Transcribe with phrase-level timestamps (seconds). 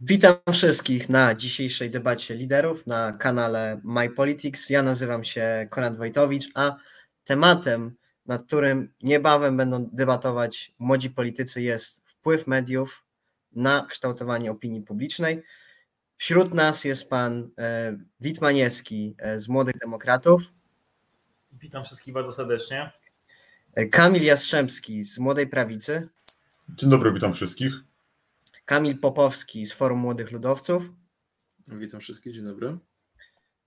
[0.00, 4.70] Witam wszystkich na dzisiejszej debacie liderów na kanale My Politics.
[4.70, 6.76] Ja nazywam się Konrad Wojtowicz, a
[7.24, 7.94] tematem,
[8.26, 13.04] nad którym niebawem będą debatować młodzi politycy, jest wpływ mediów
[13.52, 15.42] na kształtowanie opinii publicznej.
[16.16, 20.42] Wśród nas jest pan e, Witmaniewski e, z Młodych Demokratów.
[21.52, 22.92] Witam wszystkich bardzo serdecznie.
[23.74, 26.08] E, Kamil Jastrzębski z Młodej Prawicy.
[26.68, 27.93] Dzień dobry, witam wszystkich.
[28.64, 30.90] Kamil Popowski z Forum Młodych Ludowców.
[31.68, 32.78] Witam wszystkich, dzień dobry.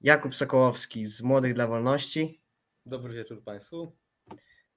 [0.01, 2.41] Jakub Sokołowski z Młodych dla Wolności.
[2.85, 3.91] Dobry wieczór Państwu.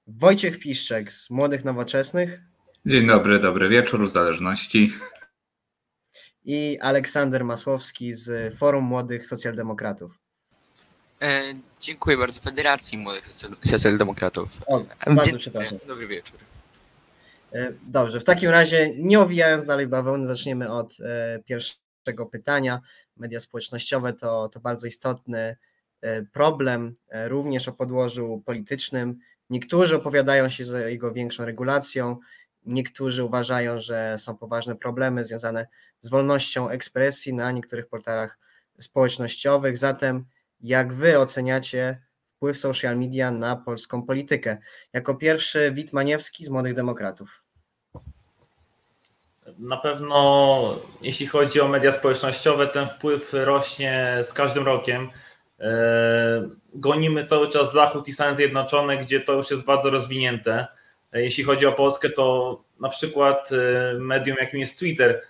[0.07, 2.41] Wojciech Piszczek z Młodych Nowoczesnych.
[2.87, 4.93] Dzień dobry, dobry wieczór w zależności.
[6.45, 10.19] I Aleksander Masłowski z Forum Młodych Socjaldemokratów.
[11.23, 11.43] E,
[11.81, 14.63] dziękuję bardzo Federacji Młodych Socjaldemokratów.
[14.67, 15.79] O, bardzo przepraszam.
[15.87, 16.50] Dobry wieczór.
[17.53, 22.81] E, dobrze, w takim razie nie owijając dalej bawełny, zaczniemy od e, pierwszego pytania.
[23.17, 25.57] Media społecznościowe to, to bardzo istotny
[26.01, 29.19] e, problem, również o podłożu politycznym.
[29.51, 32.19] Niektórzy opowiadają się za jego większą regulacją,
[32.67, 35.67] niektórzy uważają, że są poważne problemy związane
[36.01, 38.39] z wolnością ekspresji na niektórych portalach
[38.81, 39.79] społecznościowych.
[39.79, 40.25] Zatem,
[40.61, 44.59] jak wy oceniacie wpływ social media na polską politykę?
[44.93, 47.43] Jako pierwszy Wit Maniewski z Młodych Demokratów.
[49.59, 55.09] Na pewno, jeśli chodzi o media społecznościowe, ten wpływ rośnie z każdym rokiem.
[55.61, 60.67] E, gonimy cały czas Zachód i Stany Zjednoczone, gdzie to już jest bardzo rozwinięte.
[61.13, 65.23] E, jeśli chodzi o Polskę, to na przykład e, medium, jakim jest Twitter,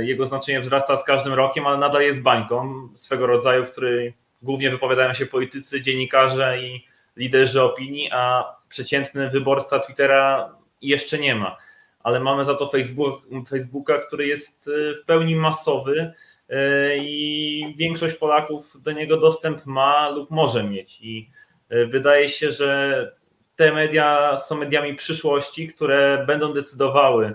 [0.00, 4.70] jego znaczenie wzrasta z każdym rokiem, ale nadal jest bańką swego rodzaju, w której głównie
[4.70, 11.56] wypowiadają się politycy, dziennikarze i liderzy opinii, a przeciętny wyborca Twittera jeszcze nie ma
[12.02, 16.12] ale mamy za to Facebook, Facebooka, który jest y, w pełni masowy
[16.50, 16.54] y,
[17.00, 21.00] i większość Polaków do niego dostęp ma lub może mieć.
[21.00, 21.30] I
[21.72, 23.12] y, wydaje się, że
[23.56, 27.34] te media są mediami przyszłości, które będą decydowały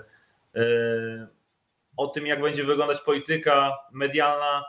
[1.96, 4.64] o tym, jak będzie wyglądać polityka medialna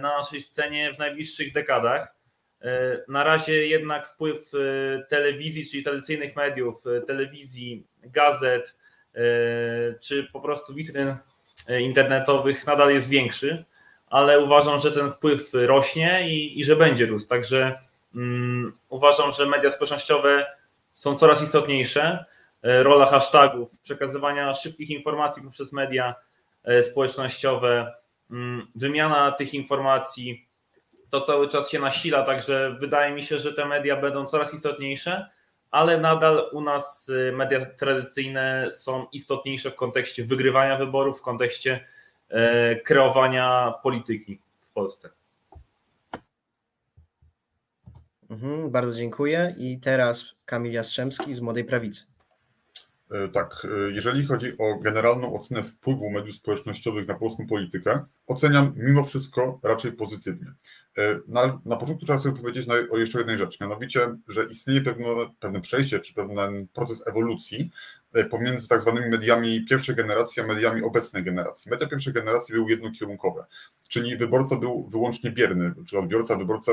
[0.00, 2.14] na naszej scenie w najbliższych dekadach.
[3.08, 4.52] Na razie jednak wpływ
[5.08, 8.76] telewizji, czyli tradycyjnych mediów, telewizji, gazet,
[10.00, 11.16] czy po prostu witryn
[11.68, 13.64] e, internetowych nadal jest większy,
[14.06, 17.28] ale uważam, że ten wpływ rośnie i, i że będzie rósł.
[17.28, 17.78] Także
[18.14, 20.46] um, uważam, że media społecznościowe
[20.92, 22.24] są coraz istotniejsze.
[22.62, 26.14] E, rola hashtagów, przekazywania szybkich informacji poprzez media
[26.82, 27.92] społecznościowe,
[28.30, 30.48] um, wymiana tych informacji,
[31.10, 35.28] to cały czas się nasila, także wydaje mi się, że te media będą coraz istotniejsze
[35.74, 41.84] ale nadal u nas y, media tradycyjne są istotniejsze w kontekście wygrywania wyborów, w kontekście
[42.28, 44.40] e, kreowania polityki
[44.70, 45.10] w Polsce.
[48.30, 49.54] Mhm, bardzo dziękuję.
[49.58, 52.13] I teraz Kamil Jastrzębski z Młodej Prawicy.
[53.10, 58.72] E, tak, e, jeżeli chodzi o generalną ocenę wpływu mediów społecznościowych na polską politykę, oceniam
[58.76, 60.52] mimo wszystko raczej pozytywnie.
[60.98, 64.80] E, na, na początku trzeba sobie powiedzieć na, o jeszcze jednej rzeczy, mianowicie, że istnieje
[64.80, 65.06] pewne,
[65.40, 67.70] pewne przejście czy pewien proces ewolucji
[68.30, 71.70] pomiędzy tak zwanymi mediami pierwszej generacji a mediami obecnej generacji.
[71.70, 73.44] Media pierwszej generacji były jednokierunkowe,
[73.88, 76.72] czyli wyborca był wyłącznie bierny, czy odbiorca, wyborca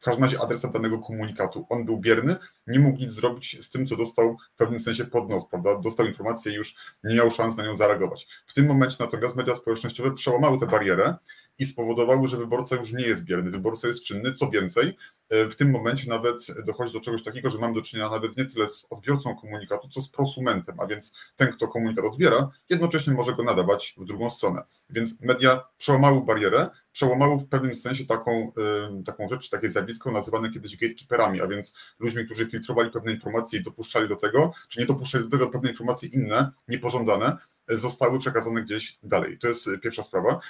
[0.00, 1.66] w każdym razie adresat danego komunikatu.
[1.68, 5.28] On był bierny, nie mógł nic zrobić z tym, co dostał w pewnym sensie pod
[5.28, 5.78] nos, prawda?
[5.78, 6.74] Dostał informację i już
[7.04, 8.28] nie miał szans na nią zareagować.
[8.46, 11.14] W tym momencie natomiast media społecznościowe przełamały tę barierę
[11.58, 14.32] i spowodowały, że wyborca już nie jest bierny, wyborca jest czynny.
[14.32, 14.96] Co więcej,
[15.28, 18.44] e, w tym momencie nawet dochodzi do czegoś takiego, że mam do czynienia nawet nie
[18.44, 23.32] tyle z odbiorcą komunikatu, co z prosumentem, a więc ten, kto komunikat odbiera, jednocześnie może
[23.34, 24.62] go nadawać w drugą stronę.
[24.90, 30.50] Więc media przełamały barierę, przełamały w pewnym sensie taką, e, taką rzecz, takie zjawisko nazywane
[30.50, 34.86] kiedyś gatekeeperami, a więc ludźmi, którzy filtrowali pewne informacje i dopuszczali do tego, czy nie
[34.86, 37.36] dopuszczali do tego pewne informacje inne, niepożądane,
[37.68, 39.38] zostały przekazane gdzieś dalej.
[39.38, 40.40] To jest pierwsza sprawa.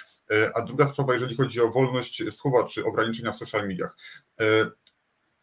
[0.55, 3.97] A druga sprawa, jeżeli chodzi o wolność słowa czy ograniczenia w social mediach.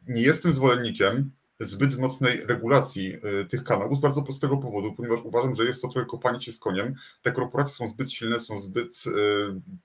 [0.08, 5.56] Nie jestem zwolennikiem zbyt mocnej regulacji e, tych kanałów z bardzo prostego powodu, ponieważ uważam,
[5.56, 6.96] że jest to trochę kopanie się z koniem.
[7.22, 9.04] Te korporacje są zbyt silne, są zbyt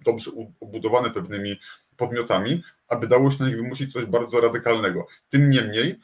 [0.04, 0.30] dobrze
[0.60, 1.56] obudowane pewnymi
[1.96, 5.06] podmiotami, aby dało się na nich wymusić coś bardzo radykalnego.
[5.28, 6.00] Tym niemniej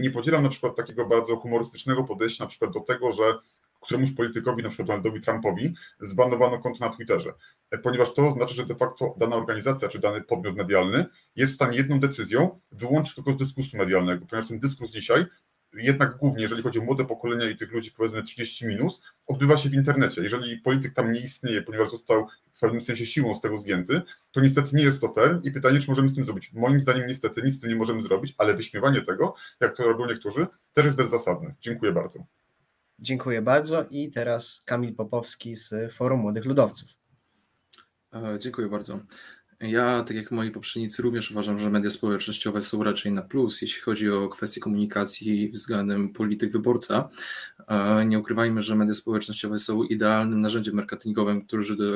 [0.00, 3.22] nie podzielam na przykład takiego bardzo humorystycznego podejścia na przykład do tego, że
[3.84, 7.32] któremuś politykowi, na przykład Donaldowi Trumpowi, zbanowano konto na Twitterze,
[7.82, 11.04] ponieważ to znaczy, że de facto dana organizacja czy dany podmiot medialny
[11.36, 15.24] jest w stanie jedną decyzją wyłączyć kogoś z dyskursu medialnego, ponieważ ten dyskurs dzisiaj
[15.76, 19.68] jednak głównie, jeżeli chodzi o młode pokolenia i tych ludzi powiedzmy 30 minus, odbywa się
[19.68, 20.22] w internecie.
[20.22, 24.02] Jeżeli polityk tam nie istnieje, ponieważ został w pewnym sensie siłą z tego zgięty,
[24.32, 26.52] to niestety nie jest to fair i pytanie, czy możemy z tym zrobić.
[26.52, 30.06] Moim zdaniem niestety nic z tym nie możemy zrobić, ale wyśmiewanie tego, jak to robią
[30.06, 31.54] niektórzy, też jest bezzasadne.
[31.60, 32.24] Dziękuję bardzo.
[32.98, 37.03] Dziękuję bardzo i teraz Kamil Popowski z Forum Młodych Ludowców.
[38.14, 39.00] E, dziękuję bardzo.
[39.60, 43.82] Ja, tak jak moi poprzednicy, również uważam, że media społecznościowe są raczej na plus, jeśli
[43.82, 47.08] chodzi o kwestie komunikacji względem polityk wyborca.
[47.68, 51.46] E, nie ukrywajmy, że media społecznościowe są idealnym narzędziem marketingowym,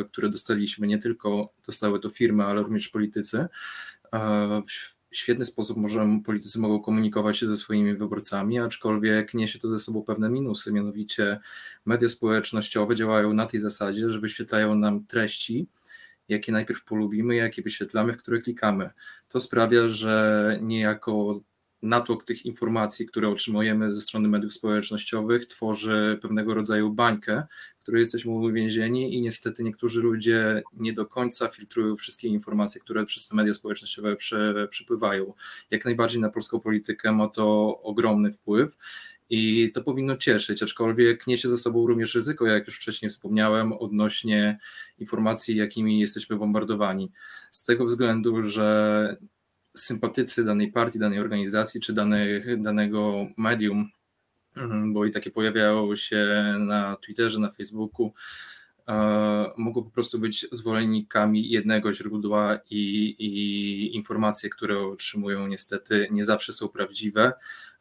[0.09, 3.47] które, dostaliśmy, nie tylko dostały to firmy, ale również politycy.
[4.13, 4.63] E,
[5.11, 9.79] w świetny sposób może, politycy mogą komunikować się ze swoimi wyborcami, aczkolwiek niesie to ze
[9.79, 11.41] sobą pewne minusy, mianowicie
[11.87, 15.67] media społecznościowe działają na tej zasadzie, że wyświetlają nam treści,
[16.29, 18.91] jakie najpierw polubimy, jakie wyświetlamy, w które klikamy.
[19.29, 21.41] To sprawia, że niejako
[21.83, 27.47] natłok tych informacji, które otrzymujemy ze strony mediów społecznościowych, tworzy pewnego rodzaju bańkę,
[27.79, 33.07] w której jesteśmy uwięzieni i niestety niektórzy ludzie nie do końca filtrują wszystkie informacje, które
[33.07, 34.17] przez te media społecznościowe
[34.71, 35.33] przepływają.
[35.71, 38.77] Jak najbardziej na polską politykę ma to ogromny wpływ
[39.31, 44.59] i to powinno cieszyć, aczkolwiek niesie ze sobą również ryzyko, jak już wcześniej wspomniałem, odnośnie
[44.99, 47.13] informacji, jakimi jesteśmy bombardowani.
[47.51, 49.17] Z tego względu, że
[49.77, 53.91] sympatycy danej partii, danej organizacji czy danych, danego medium,
[54.57, 56.27] mhm, bo i takie pojawiają się
[56.59, 58.13] na Twitterze, na Facebooku,
[59.57, 66.53] mogą po prostu być zwolennikami jednego źródła i, i informacje, które otrzymują, niestety nie zawsze
[66.53, 67.33] są prawdziwe,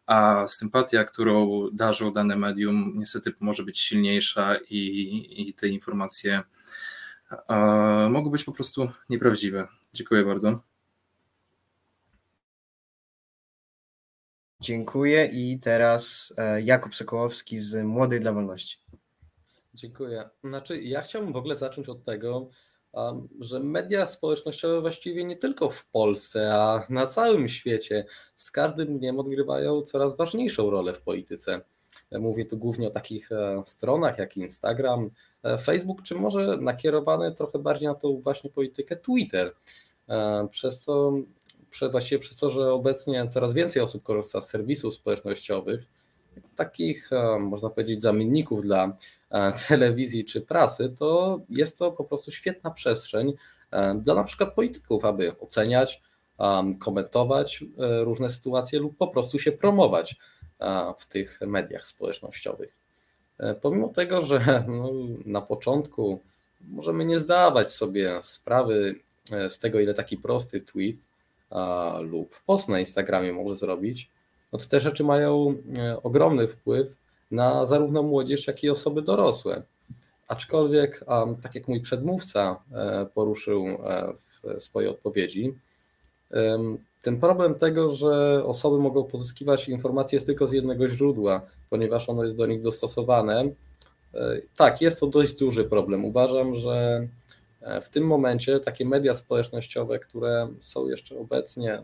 [0.08, 6.44] a sympatia, którą darzą dane medium, niestety może być silniejsza i, i te informacje
[8.10, 9.68] mogą być po prostu nieprawdziwe.
[9.94, 10.60] Dziękuję bardzo.
[14.62, 18.78] Dziękuję i teraz e, Jakub Sokołowski z Młodych dla Wolności.
[19.74, 20.30] Dziękuję.
[20.44, 22.48] Znaczy, ja chciałbym w ogóle zacząć od tego,
[23.40, 28.06] że media społecznościowe właściwie nie tylko w Polsce, a na całym świecie
[28.36, 31.62] z każdym dniem odgrywają coraz ważniejszą rolę w polityce.
[32.12, 35.10] Mówię tu głównie o takich e, stronach jak Instagram,
[35.44, 39.54] e, Facebook, czy może nakierowany trochę bardziej na tą właśnie politykę Twitter.
[40.50, 41.14] Przez to
[41.92, 45.88] właściwie przez to, że obecnie coraz więcej osób korzysta z serwisów społecznościowych,
[46.56, 48.98] takich e, można powiedzieć zamienników dla
[49.32, 53.34] e, telewizji czy prasy, to jest to po prostu świetna przestrzeń
[53.72, 56.02] e, dla na przykład polityków, aby oceniać,
[56.80, 60.16] komentować różne sytuacje lub po prostu się promować
[61.00, 62.76] w tych mediach społecznościowych.
[63.62, 64.92] Pomimo tego, że no,
[65.26, 66.20] na początku
[66.62, 68.96] możemy nie zdawać sobie sprawy
[69.50, 70.98] z tego, ile taki prosty tweet
[72.02, 74.10] lub post na Instagramie może zrobić,
[74.54, 76.96] no to te rzeczy mają e, ogromny wpływ
[77.32, 79.64] na zarówno młodzież, jak i osoby dorosłe.
[80.28, 81.06] Aczkolwiek,
[81.42, 85.54] tak jak mój przedmówca e, poruszył e, w swojej odpowiedzi,
[87.02, 92.36] ten problem tego, że osoby mogą pozyskiwać informacje tylko z jednego źródła, ponieważ ono jest
[92.36, 93.50] do nich dostosowane,
[94.56, 96.06] tak, jest to dość duży problem.
[96.06, 97.08] Uważam, że
[97.82, 101.82] w tym momencie takie media społecznościowe, które są jeszcze obecnie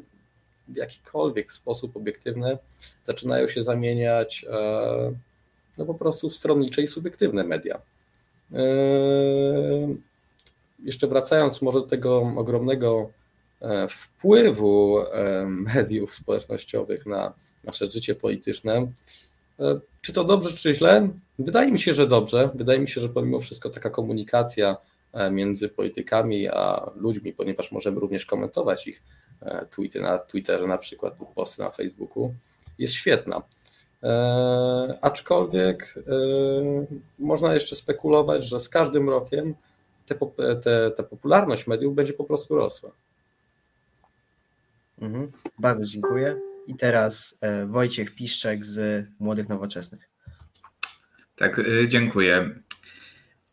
[0.68, 2.57] w jakikolwiek sposób obiektywne,
[3.04, 5.13] zaczynają się zamieniać e,
[5.77, 7.81] no po prostu w stronnicze i subiektywne media.
[8.54, 8.63] E,
[10.83, 13.10] jeszcze wracając może do tego ogromnego
[13.89, 14.98] wpływu
[15.48, 18.91] mediów społecznościowych na nasze życie polityczne,
[20.01, 21.10] czy to dobrze, czy źle?
[21.39, 22.50] Wydaje mi się, że dobrze.
[22.55, 24.77] Wydaje mi się, że pomimo wszystko taka komunikacja
[25.13, 29.03] E, między politykami a ludźmi, ponieważ możemy również komentować ich e,
[29.69, 32.33] tweety na Twitterze na przykład posty na Facebooku,
[32.79, 33.41] jest świetna.
[34.03, 36.01] E, aczkolwiek e,
[37.19, 39.55] można jeszcze spekulować, że z każdym rokiem
[40.05, 40.15] te,
[40.63, 42.91] te, ta popularność mediów będzie po prostu rosła.
[45.01, 46.39] Mhm, bardzo dziękuję.
[46.67, 50.09] I teraz e, Wojciech Piszczek z Młodych Nowoczesnych.
[51.35, 52.50] Tak, e, dziękuję.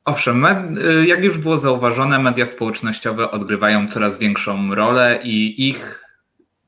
[0.05, 0.45] Owszem,
[0.79, 6.05] y, jak już było zauważone, media społecznościowe odgrywają coraz większą rolę i ich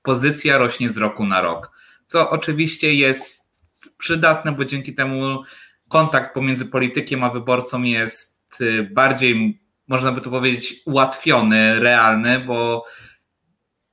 [0.03, 1.71] pozycja rośnie z roku na rok.
[2.07, 3.51] Co oczywiście jest
[3.99, 5.43] przydatne, bo dzięki temu
[5.89, 12.85] kontakt pomiędzy politykiem a wyborcą jest y, bardziej, można by to powiedzieć, ułatwiony, realny, bo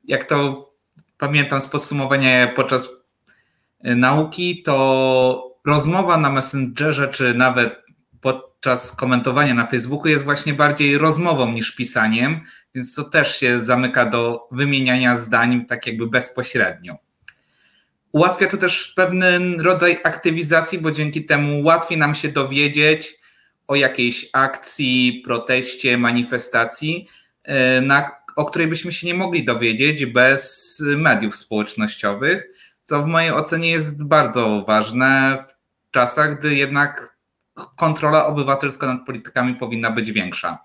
[0.04, 0.70] jak to
[1.18, 2.90] pamiętam z podsumowania podczas
[3.86, 7.89] y, nauki, to rozmowa na Messengerze, czy nawet
[8.22, 12.42] podczas komentowania na Facebooku jest właśnie bardziej rozmową niż pisaniem,
[12.76, 16.98] więc to też się zamyka do wymieniania zdań tak jakby bezpośrednio.
[18.12, 23.20] Ułatwia to też pewien rodzaj aktywizacji, bo dzięki temu łatwiej nam się dowiedzieć
[23.68, 27.08] o jakiejś akcji, proteście, manifestacji,
[27.82, 32.48] na, o której byśmy się nie mogli dowiedzieć bez mediów społecznościowych,
[32.84, 37.19] co w mojej ocenie jest bardzo ważne w czasach, gdy jednak
[37.76, 40.60] kontrola obywatelska nad politykami powinna być większa.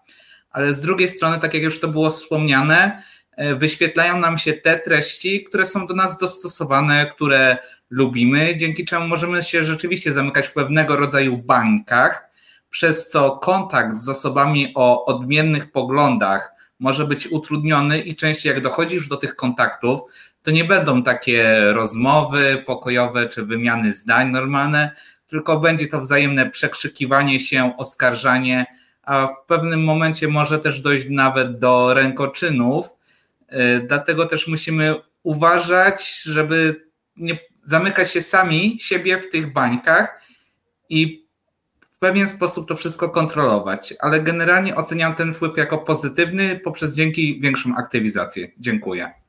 [0.51, 3.03] Ale z drugiej strony, tak jak już to było wspomniane,
[3.37, 7.57] e, wyświetlają nam się te treści, które są do nas dostosowane, które
[7.91, 12.29] lubimy, dzięki czemu możemy się rzeczywiście zamykać w pewnego rodzaju bańkach,
[12.71, 19.09] przez co kontakt z osobami o odmiennych poglądach może być utrudniony i częściej jak dochodzisz
[19.09, 20.01] do tych kontaktów,
[20.43, 24.91] to nie będą takie rozmowy pokojowe czy wymiany zdań normalne,
[25.35, 28.67] tylko będzie to wzajemne przekrzykiwanie się, oskarżanie,
[29.03, 32.87] a w pewnym momencie może też dojść nawet do rękoczynów.
[33.53, 36.87] Y, dlatego też musimy uważać, żeby
[37.17, 40.21] nie zamykać się sami siebie w tych bańkach
[40.89, 41.29] i
[41.81, 43.95] w pewien sposób to wszystko kontrolować.
[44.01, 48.49] Ale generalnie oceniam ten wpływ jako pozytywny poprzez dzięki większą aktywizację.
[48.59, 49.24] Dziękuję.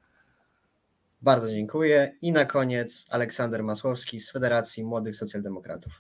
[1.26, 2.16] Bardzo dziękuję.
[2.22, 5.94] I na koniec Aleksander Masłowski z Federacji Młodych Socjaldemokratów.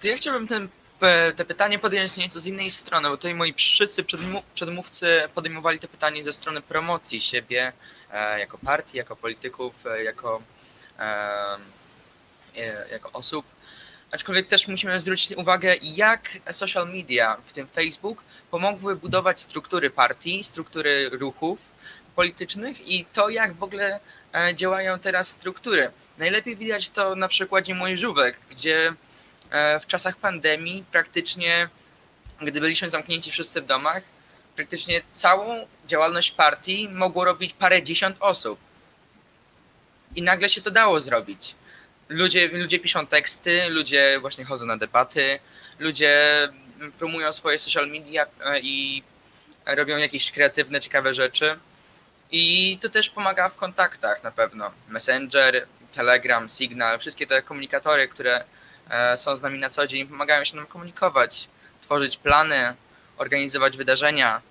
[0.00, 0.68] To ja chciałbym ten,
[1.36, 4.04] te pytanie podjąć nieco z innej strony, bo tutaj moi wszyscy
[4.54, 7.72] przedmówcy podejmowali te pytanie ze strony promocji siebie
[8.12, 10.42] e, jako partii, jako polityków, e, jako,
[10.98, 11.58] e,
[12.90, 13.46] jako osób.
[14.10, 20.44] Aczkolwiek też musimy zwrócić uwagę, jak social media, w tym Facebook, pomogły budować struktury partii,
[20.44, 21.75] struktury ruchów,
[22.16, 24.00] politycznych i to, jak w ogóle
[24.34, 25.90] e, działają teraz struktury.
[26.18, 28.94] Najlepiej widać to na przykładzie Mojżówek, gdzie
[29.50, 31.68] e, w czasach pandemii praktycznie,
[32.40, 34.02] gdy byliśmy zamknięci wszyscy w domach,
[34.56, 38.58] praktycznie całą działalność partii mogło robić parę dziesiąt osób.
[40.16, 41.54] I nagle się to dało zrobić.
[42.08, 45.38] Ludzie, ludzie piszą teksty, ludzie właśnie chodzą na debaty,
[45.78, 46.12] ludzie
[46.98, 49.02] promują swoje social media e, i
[49.66, 51.58] robią jakieś kreatywne, ciekawe rzeczy.
[52.30, 54.70] I to też pomaga w kontaktach na pewno.
[54.88, 58.44] Messenger, Telegram, Signal, wszystkie te komunikatory, które
[58.90, 61.48] e, są z nami na co dzień, pomagają się nam komunikować,
[61.82, 62.74] tworzyć plany,
[63.16, 64.42] organizować wydarzenia.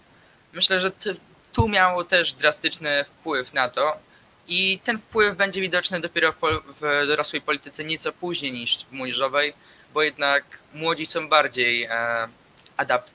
[0.54, 0.92] Myślę, że
[1.54, 3.98] tu miało też drastyczny wpływ na to
[4.48, 6.38] i ten wpływ będzie widoczny dopiero w,
[6.82, 9.54] w dorosłej polityce nieco później niż w młodzieżowej,
[9.94, 12.28] bo jednak młodzi są bardziej e,
[12.78, 13.15] adapt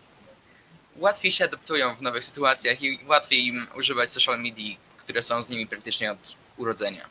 [0.96, 5.50] łatwiej się adaptują w nowych sytuacjach i łatwiej im używać social media, które są z
[5.50, 7.06] nimi praktycznie od urodzenia.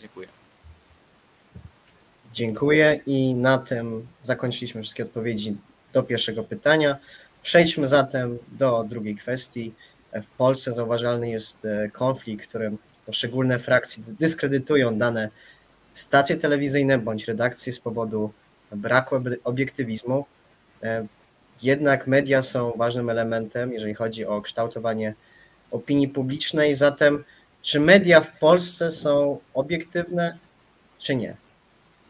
[0.00, 0.28] Dziękuję.
[2.32, 5.56] Dziękuję i na tym zakończyliśmy wszystkie odpowiedzi
[5.92, 6.96] do pierwszego pytania.
[7.42, 9.74] Przejdźmy zatem do drugiej kwestii.
[10.12, 15.30] W Polsce zauważalny jest e, konflikt, w którym poszczególne frakcje dyskredytują dane
[15.94, 18.32] stacje telewizyjne bądź redakcje z powodu
[18.72, 20.24] braku obiektywizmu.
[21.62, 25.14] Jednak media są ważnym elementem, jeżeli chodzi o kształtowanie
[25.70, 26.74] opinii publicznej.
[26.74, 27.24] Zatem,
[27.62, 30.38] czy media w Polsce są obiektywne,
[30.98, 31.36] czy nie?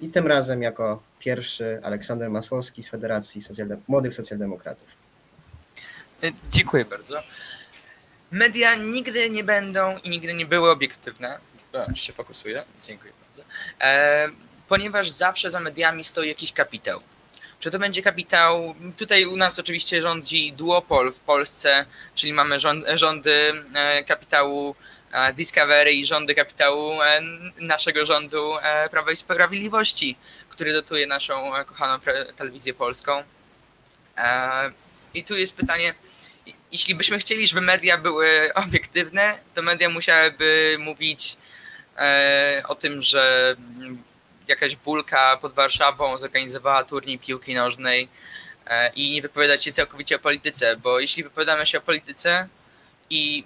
[0.00, 4.88] I tym razem jako pierwszy Aleksander Masłowski z Federacji Socjaldem Młodych Socjaldemokratów.
[6.22, 7.22] E, dziękuję bardzo.
[8.30, 11.38] Media nigdy nie będą i nigdy nie były obiektywne.
[11.72, 12.64] O, się fokusuję.
[12.82, 13.42] Dziękuję bardzo.
[13.80, 14.28] E,
[14.68, 17.00] ponieważ zawsze za mediami stoi jakiś kapitał
[17.64, 18.75] czy to będzie kapitał.
[18.97, 24.76] Tutaj u nas oczywiście rządzi duopol w Polsce, czyli mamy rząd, rządy e, kapitału
[25.12, 27.21] e, Discovery i rządy kapitału e,
[27.61, 28.52] naszego rządu
[28.90, 30.16] Prawa i Sprawiedliwości,
[30.49, 32.00] który dotuje naszą kochaną
[32.37, 33.23] telewizję polską.
[35.14, 35.94] I tu jest pytanie,
[36.73, 38.28] jeśli byśmy chcieli, żeby media były
[38.66, 41.37] obiektywne, to media musiałyby mówić
[42.68, 43.56] o tym, że
[44.48, 48.08] jakaś wulka pod Warszawą zorganizowała turniej piłki nożnej
[48.66, 52.48] e, i nie wypowiadać się całkowicie o polityce, bo jeśli wypowiadamy się o polityce
[53.10, 53.44] i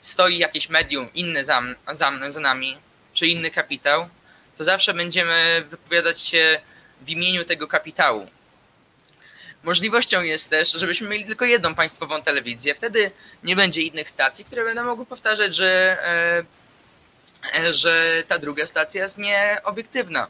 [0.00, 2.78] stoi jakieś medium inne za, za, za nami,
[3.12, 4.08] czy inny kapitał,
[4.56, 6.60] to zawsze będziemy wypowiadać się
[7.00, 8.26] w imieniu tego kapitału.
[9.62, 12.74] Możliwością jest też, żebyśmy mieli tylko jedną państwową telewizję.
[12.74, 13.10] Wtedy
[13.44, 16.57] nie będzie innych stacji, które będą mogły powtarzać, że e,
[17.70, 20.28] że ta druga stacja jest nieobiektywna.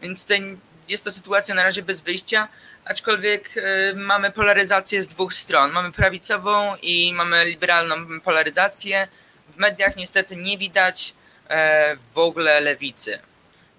[0.00, 2.48] Więc ten, jest to sytuacja na razie bez wyjścia,
[2.84, 5.72] aczkolwiek y, mamy polaryzację z dwóch stron.
[5.72, 9.08] Mamy prawicową i mamy liberalną polaryzację.
[9.48, 11.14] W mediach niestety nie widać
[11.48, 13.18] e, w ogóle lewicy.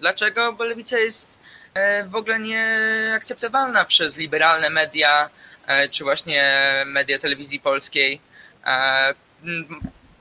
[0.00, 0.52] Dlaczego?
[0.52, 1.38] Bo lewica jest
[1.74, 5.30] e, w ogóle nieakceptowalna przez liberalne media,
[5.90, 6.52] czy właśnie
[6.86, 8.20] media telewizji polskiej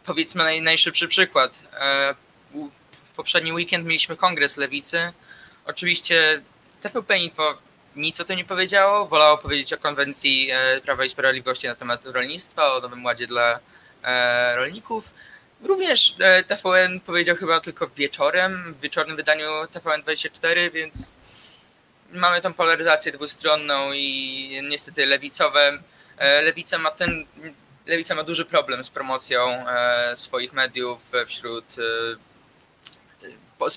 [0.06, 1.64] powiedzmy naj, najszybszy przykład.
[1.80, 2.16] E,
[2.92, 5.14] w poprzedni weekend mieliśmy kongres lewicy.
[5.66, 6.42] Oczywiście
[6.82, 7.58] TVP Info
[7.96, 9.06] nic o tym nie powiedziało.
[9.06, 10.50] Wolało powiedzieć o konwencji
[10.84, 13.60] Prawa i Sprawiedliwości na temat rolnictwa, o nowym ładzie dla
[14.56, 15.12] rolników.
[15.64, 16.16] Również
[16.48, 21.14] TVN powiedział chyba tylko wieczorem, w wieczornym wydaniu TVN24, więc
[22.12, 25.80] mamy tą polaryzację dwustronną i niestety lewicowe.
[26.44, 27.26] Lewica ma ten
[27.86, 31.76] Lewica ma duży problem z promocją e, swoich mediów wśród
[33.24, 33.30] e,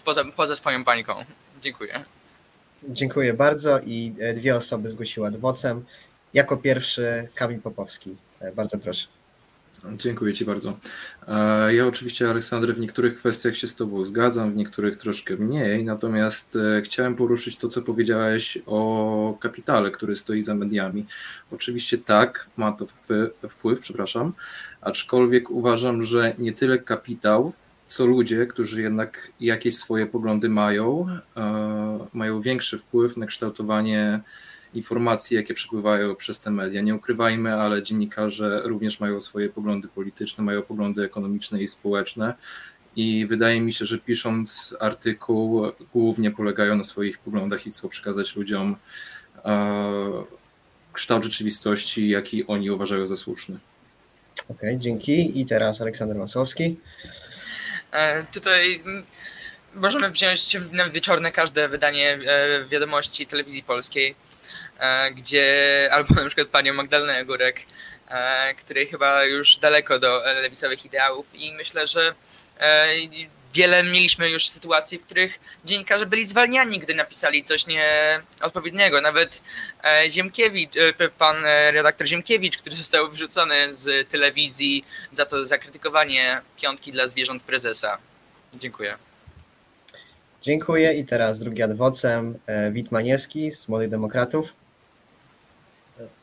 [0.04, 1.24] poza, poza swoją bańką.
[1.60, 2.04] Dziękuję.
[2.88, 5.84] Dziękuję bardzo i e, dwie osoby zgłosiły adwocem.
[6.34, 8.16] Jako pierwszy Kamil Popowski.
[8.54, 9.06] Bardzo proszę.
[9.96, 10.78] Dziękuję Ci bardzo.
[11.28, 15.84] E, ja oczywiście, Aleksandry, w niektórych kwestiach się z Tobą zgadzam, w niektórych troszkę mniej,
[15.84, 21.06] natomiast e, chciałem poruszyć to, co powiedziałeś o kapitale, który stoi za mediami.
[21.50, 22.86] Oczywiście tak, ma to
[23.48, 24.32] wpływ, przepraszam,
[24.80, 27.52] aczkolwiek uważam, że nie tyle kapitał,
[27.86, 31.06] co ludzie, którzy jednak jakieś swoje poglądy mają,
[31.36, 34.20] e, mają większy wpływ na kształtowanie
[34.76, 36.82] informacji, jakie przepływają przez te media.
[36.82, 42.34] Nie ukrywajmy, ale dziennikarze również mają swoje poglądy polityczne, mają poglądy ekonomiczne i społeczne.
[42.96, 48.36] I wydaje mi się, że pisząc artykuł, głównie polegają na swoich poglądach i chcą przekazać
[48.36, 48.76] ludziom
[49.44, 50.24] e,
[50.92, 53.58] kształt rzeczywistości, jaki oni uważają za słuszny.
[54.44, 55.40] Okej, okay, dzięki.
[55.40, 56.76] I teraz Aleksander Masłowski.
[57.92, 58.82] E, tutaj
[59.74, 64.14] możemy wziąć na wieczorne każde wydanie e, wiadomości telewizji polskiej
[65.14, 65.46] gdzie
[65.92, 67.60] albo na przykład panią Magdalenę Górek,
[68.08, 72.14] e, której chyba już daleko do lewicowych ideałów i myślę, że
[72.60, 72.88] e,
[73.54, 79.00] wiele mieliśmy już sytuacji, w których dziennikarze byli zwalniani, gdy napisali coś nieodpowiedniego.
[79.00, 79.42] Nawet
[80.08, 80.70] Ziemkiewicz,
[81.18, 81.36] pan
[81.72, 87.98] redaktor Ziemkiewicz, który został wyrzucony z telewizji za to zakrytykowanie piątki dla zwierząt prezesa.
[88.54, 88.96] Dziękuję.
[90.42, 92.38] Dziękuję i teraz drugi adwocem
[92.70, 94.52] Wit Maniewski z Młodych Demokratów.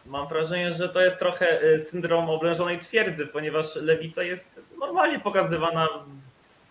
[0.06, 5.90] Mam wrażenie, że to jest trochę y, syndrom oblężonej twierdzy, ponieważ lewica jest normalnie pokazywana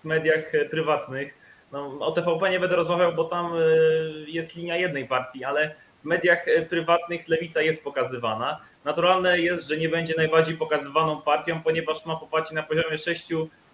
[0.01, 1.35] w mediach y, prywatnych.
[1.73, 6.05] No, o TVP nie będę rozmawiał, bo tam y, jest linia jednej partii, ale w
[6.05, 8.61] mediach prywatnych lewica jest pokazywana.
[8.85, 13.29] Naturalne jest, że nie będzie najbardziej pokazywaną partią, ponieważ ma poparcie na poziomie 6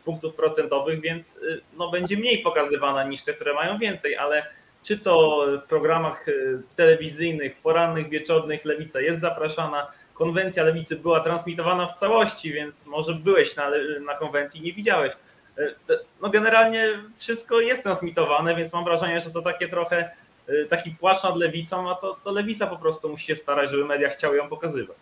[0.04, 1.38] punktów procentowych, więc
[1.76, 4.46] no, będzie mniej pokazywana niż te, które mają więcej, ale
[4.82, 9.86] czy to w programach y, telewizyjnych, porannych, wieczornych Lewica jest zapraszana.
[10.14, 13.70] Konwencja Lewicy była transmitowana w całości, więc może byłeś na,
[14.06, 15.12] na konwencji i nie widziałeś.
[15.58, 15.74] Y,
[16.22, 16.88] no generalnie
[17.18, 20.10] wszystko jest transmitowane, więc mam wrażenie, że to takie trochę
[20.48, 23.84] y, taki płaszcz nad lewicą, a to, to lewica po prostu musi się starać, żeby
[23.84, 24.96] media chciały ją pokazywać.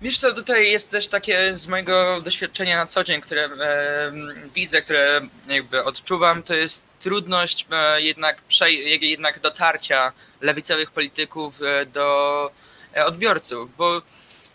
[0.00, 4.12] Wiesz co, tutaj jest też takie z mojego doświadczenia na co dzień, które e,
[4.54, 8.42] widzę, które jakby odczuwam, to jest trudność e, jednak,
[9.00, 12.50] jednak dotarcia lewicowych polityków e, do
[12.96, 14.02] e, odbiorców, bo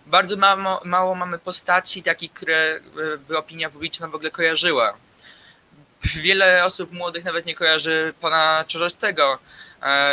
[0.05, 2.79] bardzo mało, mało mamy postaci takich, które
[3.27, 4.93] by opinia publiczna w ogóle kojarzyła.
[6.03, 9.39] Wiele osób młodych nawet nie kojarzy pana Czorzostego.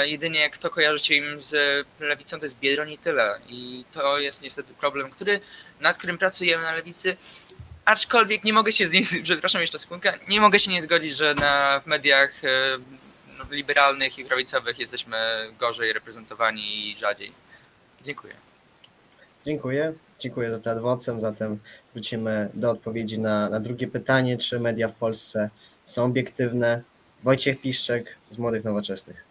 [0.04, 1.54] Jedynie kto kojarzy się im z
[2.00, 3.40] lewicą to jest Biedroń i tyle.
[3.48, 5.40] I to jest niestety problem, który,
[5.80, 7.16] nad którym pracujemy na lewicy
[7.84, 11.34] aczkolwiek nie mogę się z niej, przepraszam jeszcze sekundkę, nie mogę się nie zgodzić, że
[11.34, 12.78] na, w mediach e,
[13.50, 15.16] liberalnych i prawicowych jesteśmy
[15.58, 17.32] gorzej reprezentowani i rzadziej.
[18.02, 18.34] Dziękuję.
[19.46, 19.92] Dziękuję.
[20.18, 21.20] Dziękuję za ten adwocem.
[21.20, 21.58] Zatem
[21.94, 25.50] wrócimy do odpowiedzi na, na drugie pytanie, czy media w Polsce
[25.84, 26.82] są obiektywne.
[27.22, 29.29] Wojciech Piszczek z Młodych Nowoczesnych.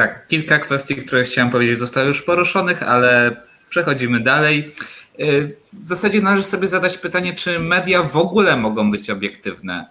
[0.00, 3.36] Tak, kilka kwestii, które chciałem powiedzieć, zostały już poruszonych, ale
[3.68, 4.74] przechodzimy dalej.
[5.20, 9.86] Y, w zasadzie należy sobie zadać pytanie, czy media w ogóle mogą być obiektywne.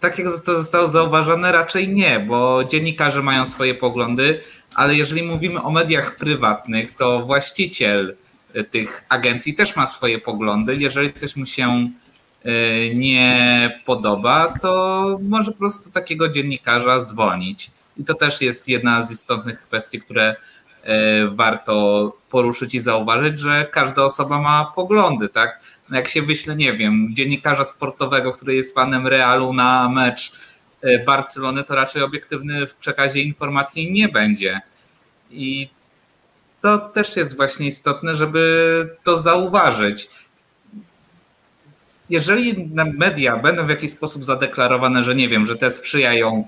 [0.00, 4.40] Tak jak to zostało zauważone, raczej nie, bo dziennikarze mają swoje poglądy,
[4.74, 8.16] ale jeżeli mówimy o mediach prywatnych, to właściciel
[8.56, 10.76] y, tych agencji też ma swoje poglądy.
[10.76, 11.90] Jeżeli coś mu się
[12.46, 17.70] y, nie podoba, to może po prostu takiego dziennikarza zwolnić.
[17.96, 20.36] I to też jest jedna z istotnych kwestii, które
[20.82, 25.60] E, warto poruszyć i zauważyć, że każda osoba ma poglądy, tak?
[25.90, 30.32] No jak się wyśle, nie wiem, dziennikarza sportowego, który jest fanem Realu na mecz
[30.80, 34.60] e, Barcelony, to raczej obiektywny w przekazie informacji nie będzie.
[35.30, 35.70] I
[36.62, 40.10] to też jest właśnie istotne, żeby to zauważyć.
[42.10, 46.46] Jeżeli media będą w jakiś sposób zadeklarowane, że nie wiem, że te sprzyjają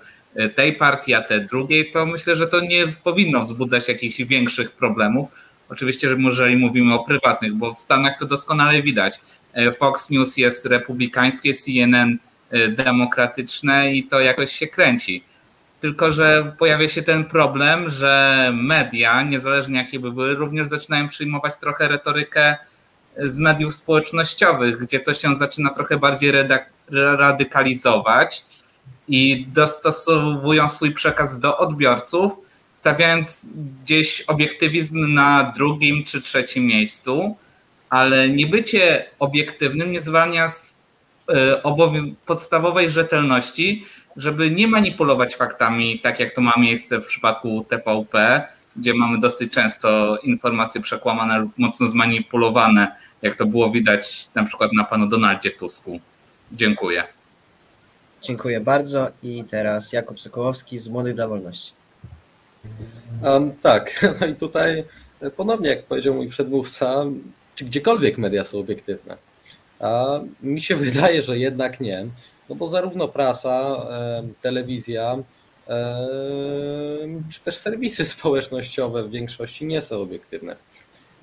[0.55, 5.29] tej partii, a te drugiej, to myślę, że to nie powinno wzbudzać jakichś większych problemów.
[5.69, 9.21] Oczywiście, że jeżeli mówimy o prywatnych, bo w Stanach to doskonale widać.
[9.53, 12.19] E, Fox News jest republikańskie, CNN
[12.51, 15.25] e, demokratyczne i to jakoś się kręci.
[15.81, 21.57] tylko że pojawia się ten problem, że media, niezależnie jakie by były, również zaczynają przyjmować
[21.61, 22.57] trochę retorykę
[23.19, 26.33] z mediów społecznościowych, gdzie to się zaczyna trochę bardziej
[26.91, 28.45] radykalizować
[29.09, 32.33] i dostosowują swój przekaz do odbiorców,
[32.71, 37.37] stawiając gdzieś obiektywizm na drugim czy trzecim miejscu,
[37.91, 40.81] ale nie bycie obiektywnym nie zwalnia z
[41.29, 41.63] e,
[42.27, 43.85] podstawowej rzetelności,
[44.17, 48.43] żeby nie manipulować faktami, tak jak to ma miejsce w przypadku TVP,
[48.77, 54.73] gdzie mamy dosyć często informacje przekłamane lub mocno zmanipulowane, jak to było widać na przykład
[54.73, 56.01] na panu Donaldzie Tusku.
[56.53, 57.05] Dziękuję.
[58.25, 61.73] Dziękuję bardzo i teraz Jakub Sokołowski z Młodych dla Wolności.
[63.23, 64.85] Um, tak, no i tutaj
[65.37, 67.05] ponownie, jak powiedział mój przedmówca,
[67.55, 69.17] czy gdziekolwiek media są obiektywne.
[69.81, 72.07] A mi się wydaje, że jednak nie,
[72.49, 73.77] no bo zarówno prasa,
[74.41, 75.17] telewizja,
[77.31, 80.57] czy też serwisy społecznościowe w większości nie są obiektywne.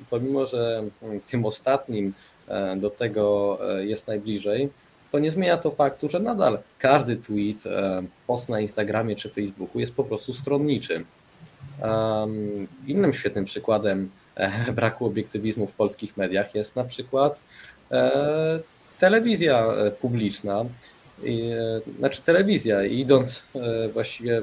[0.10, 0.84] Pomimo, że
[1.28, 2.14] tym ostatnim
[2.48, 4.70] e, do tego e, jest najbliżej,
[5.12, 9.80] to nie zmienia to faktu, że nadal każdy tweet, e, post na Instagramie czy Facebooku
[9.80, 11.06] jest po prostu stronniczy.
[12.88, 14.10] Innym świetnym przykładem
[14.74, 17.39] braku obiektywizmu w polskich mediach jest na przykład
[19.00, 19.67] telewizja
[20.02, 20.65] publiczna,
[22.00, 23.43] znaczy telewizja, idąc
[23.93, 24.41] właściwie,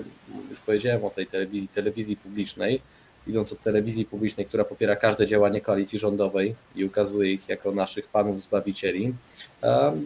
[0.51, 2.81] już powiedziałem o tej telewizji, telewizji publicznej,
[3.29, 8.09] idąc od telewizji publicznej, która popiera każde działanie koalicji rządowej i ukazuje ich jako naszych
[8.09, 9.15] panów zbawicieli,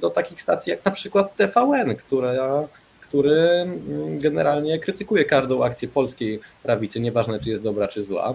[0.01, 2.69] do takich stacji jak na przykład TVN, która,
[3.01, 8.35] który mm, generalnie krytykuje każdą akcję polskiej prawicy, nieważne czy jest dobra czy zła,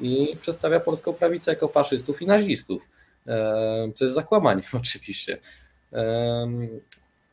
[0.00, 2.88] i przedstawia polską prawicę jako faszystów i nazistów,
[3.94, 5.38] co jest zakłamaniem oczywiście.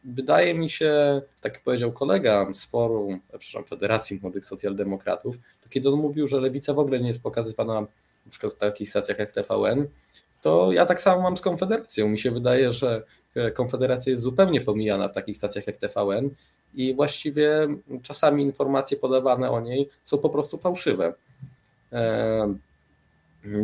[0.08, 6.00] Wydaje mi się, tak powiedział kolega z forum, przepraszam, Federacji Młodych Socjaldemokratów, to kiedy on
[6.00, 7.82] mówił, że lewica w ogóle nie jest pokazywana
[8.26, 9.88] na przykład w takich stacjach jak TVN,
[10.42, 12.08] to ja tak samo mam z Konfederacją.
[12.08, 13.04] Mi się wydaje, że
[13.54, 16.30] Konfederacja jest zupełnie pomijana w takich stacjach jak TVN
[16.74, 17.68] i właściwie
[18.04, 21.14] czasami informacje podawane o niej są po prostu fałszywe.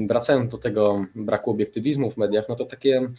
[0.08, 3.10] Wracając do tego braku obiektywizmu w mediach, no to takie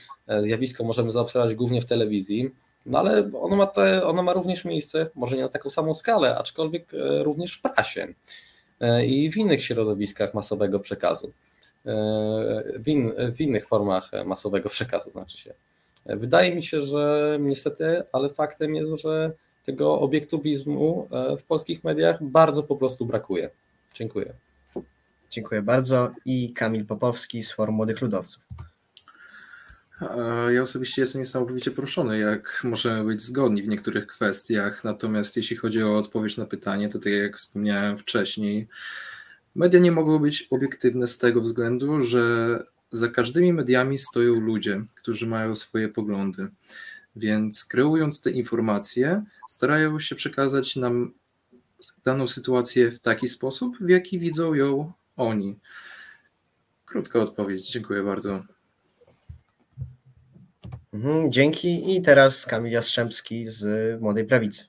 [0.40, 2.50] zjawisko możemy zaobserwować głównie w telewizji.
[2.86, 6.38] No ale ono ma, te, ono ma również miejsce, może nie na taką samą skalę,
[6.38, 8.14] aczkolwiek e, również w prasie
[8.80, 11.32] e, i w innych środowiskach masowego przekazu,
[11.86, 11.92] e,
[12.78, 15.54] w, in, w innych formach masowego przekazu, znaczy się.
[16.06, 19.32] Wydaje mi się, że niestety, ale faktem jest, że
[19.64, 21.08] tego obiektywizmu
[21.40, 23.50] w polskich mediach bardzo po prostu brakuje.
[23.94, 24.34] Dziękuję.
[25.30, 26.10] Dziękuję bardzo.
[26.24, 28.42] I Kamil Popowski z Forum Młodych Ludowców.
[30.50, 34.84] Ja osobiście jestem niesamowicie poruszony, jak możemy być zgodni w niektórych kwestiach.
[34.84, 38.68] Natomiast jeśli chodzi o odpowiedź na pytanie, to tak jak wspomniałem wcześniej,
[39.54, 42.58] media nie mogą być obiektywne z tego względu, że
[42.90, 46.48] za każdymi mediami stoją ludzie, którzy mają swoje poglądy.
[47.16, 51.12] Więc kreując te informacje, starają się przekazać nam
[52.04, 55.58] daną sytuację w taki sposób, w jaki widzą ją oni.
[56.84, 57.70] Krótka odpowiedź.
[57.70, 58.44] Dziękuję bardzo.
[60.92, 61.96] Mhm, dzięki.
[61.96, 64.64] I teraz Kamil Jastrzębski z Młodej Prawicy.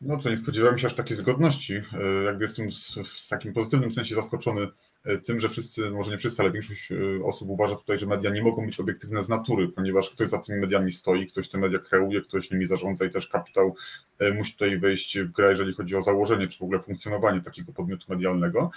[0.00, 1.74] No to nie spodziewałem się aż takiej zgodności.
[1.74, 2.68] E, jakby jestem
[3.04, 4.68] w takim pozytywnym sensie zaskoczony
[5.04, 8.30] e, tym, że wszyscy, może nie wszyscy, ale większość e, osób uważa tutaj, że media
[8.30, 11.78] nie mogą być obiektywne z natury, ponieważ ktoś za tymi mediami stoi, ktoś te media
[11.78, 13.76] kreuje, ktoś nimi zarządza i też kapitał
[14.34, 18.06] musi tutaj wejść w grę, jeżeli chodzi o założenie, czy w ogóle funkcjonowanie takiego podmiotu
[18.08, 18.70] medialnego.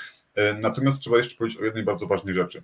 [0.62, 2.64] Natomiast trzeba jeszcze powiedzieć o jednej bardzo ważnej rzeczy.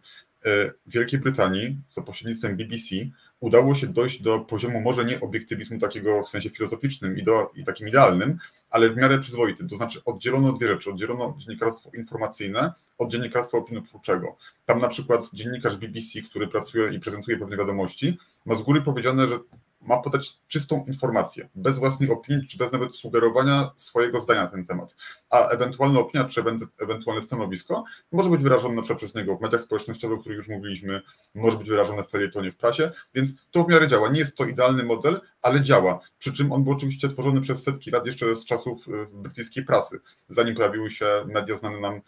[0.86, 2.96] W Wielkiej Brytanii za pośrednictwem BBC
[3.40, 7.64] udało się dojść do poziomu może nie obiektywizmu takiego w sensie filozoficznym i, do, i
[7.64, 8.38] takim idealnym,
[8.70, 9.70] ale w miarę przyzwoitym.
[9.70, 10.90] To znaczy oddzielono dwie rzeczy.
[10.90, 14.38] Oddzielono dziennikarstwo informacyjne od dziennikarstwa opiniotwórczego.
[14.66, 19.28] Tam na przykład dziennikarz BBC, który pracuje i prezentuje pewne wiadomości, ma z góry powiedziane,
[19.28, 19.40] że
[19.86, 24.66] ma podać czystą informację, bez własnej opinii, czy bez nawet sugerowania swojego zdania na ten
[24.66, 24.96] temat.
[25.30, 26.44] A ewentualna opinia, czy
[26.80, 30.48] ewentualne stanowisko może być wyrażone na przykład przez niego w mediach społecznościowych, o których już
[30.48, 31.02] mówiliśmy,
[31.36, 34.10] może być wyrażone w felietonie w prasie, więc to w miarę działa.
[34.10, 36.00] Nie jest to idealny model, ale działa.
[36.20, 40.00] Przy czym on był oczywiście tworzony przez setki lat jeszcze z czasów y, brytyjskiej prasy,
[40.30, 42.02] zanim pojawiły się media znane nam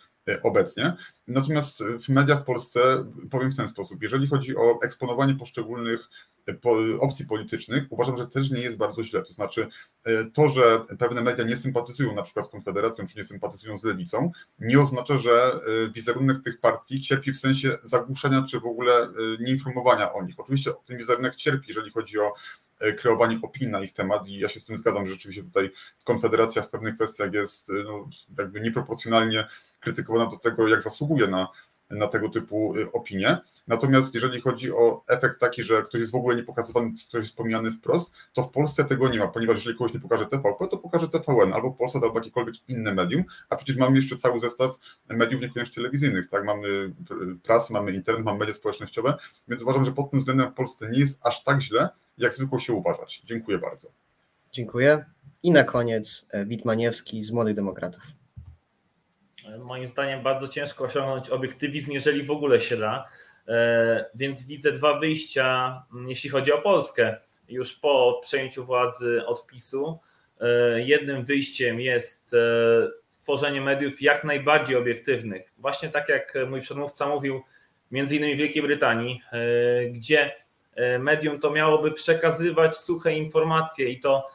[0.44, 0.94] obecnie.
[1.28, 2.80] Natomiast w mediach w Polsce
[3.32, 6.10] powiem w ten sposób, jeżeli chodzi o eksponowanie poszczególnych
[7.00, 9.24] opcji politycznych, uważam, że też nie jest bardzo źle.
[9.24, 9.68] To znaczy,
[10.04, 13.84] e, to, że pewne media nie sympatyzują na przykład z Konfederacją, czy nie sympatyzują z
[13.84, 15.60] lewicą, nie oznacza, że e,
[15.92, 19.10] wizerunek tych partii cierpi w sensie zagłuszenia, czy w ogóle e,
[19.40, 20.36] nieinformowania o nich.
[20.40, 22.34] Oczywiście ten wizerunek cierpi, jeżeli chodzi o
[22.98, 25.72] kreowanie opinii na ich temat i ja się z tym zgadzam, że rzeczywiście tutaj
[26.04, 29.48] Konfederacja w pewnych kwestiach jest no, jakby nieproporcjonalnie
[29.80, 31.48] krytykowana do tego, jak zasługuje na,
[31.90, 33.38] na tego typu y, opinie.
[33.68, 37.30] Natomiast jeżeli chodzi o efekt taki, że ktoś jest w ogóle nie pokazywany, ktoś jest
[37.30, 40.78] wspomniany wprost, to w Polsce tego nie ma, ponieważ jeżeli kogoś nie pokaże TVP, to
[40.78, 44.72] pokaże TVN albo Polsat, albo jakiekolwiek inne medium, a przecież mamy jeszcze cały zestaw
[45.10, 46.46] mediów niekoniecznie telewizyjnych, tak?
[46.46, 46.94] Mamy y,
[47.44, 49.14] prasę, mamy internet, mamy media społecznościowe,
[49.48, 52.60] więc uważam, że pod tym względem w Polsce nie jest aż tak źle, jak zwykło
[52.60, 53.22] się uważać.
[53.26, 53.88] Dziękuję bardzo.
[54.52, 55.06] Dziękuję.
[55.44, 58.04] I na koniec e, Witmaniewski z Młodych Demokratów.
[59.60, 63.10] Moim zdaniem bardzo ciężko osiągnąć obiektywizm, jeżeli w ogóle się da.
[63.48, 67.18] E, więc widzę dwa wyjścia, jeśli chodzi o Polskę.
[67.50, 70.00] Już po przejęciu władzy od PiSu,
[70.42, 72.38] e, jednym wyjściem jest e,
[73.10, 75.54] stworzenie mediów jak najbardziej obiektywnych.
[75.58, 77.42] Właśnie tak jak mój przedmówca mówił,
[77.92, 79.22] między innymi w Wielkiej Brytanii,
[79.90, 80.32] gdzie
[81.00, 84.30] medium to miałoby przekazywać suche informacje i to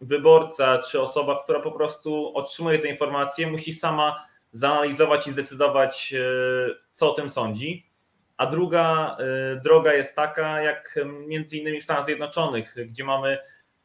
[0.00, 6.20] wyborca czy osoba, która po prostu otrzymuje te informacje, musi sama zanalizować i zdecydować, e,
[6.92, 7.86] co o tym sądzi.
[8.36, 13.38] A druga e, droga jest taka, jak między innymi w Stanach Zjednoczonych, gdzie mamy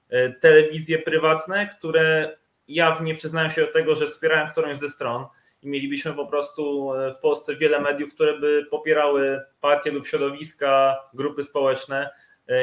[0.10, 5.26] e, telewizje prywatne, które jawnie przyznają się do tego, że wspierają którąś ze stron
[5.62, 11.44] i mielibyśmy po prostu w Polsce wiele mediów, które by popierały partie lub środowiska, grupy
[11.44, 12.10] społeczne,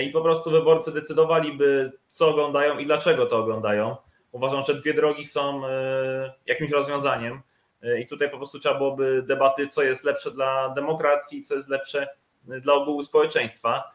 [0.02, 3.96] i po prostu wyborcy decydowaliby, co oglądają i dlaczego to oglądają.
[4.32, 7.40] Uważam, że dwie drogi są e, jakimś rozwiązaniem
[7.82, 11.68] e, i tutaj po prostu trzeba byłoby debaty, co jest lepsze dla demokracji, co jest
[11.68, 12.08] lepsze
[12.44, 13.92] dla ogółu społeczeństwa.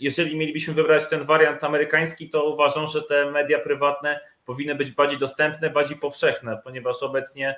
[0.00, 5.18] Jeżeli mielibyśmy wybrać ten wariant amerykański, to uważam, że te media prywatne powinny być bardziej
[5.18, 7.56] dostępne, bardziej powszechne, ponieważ obecnie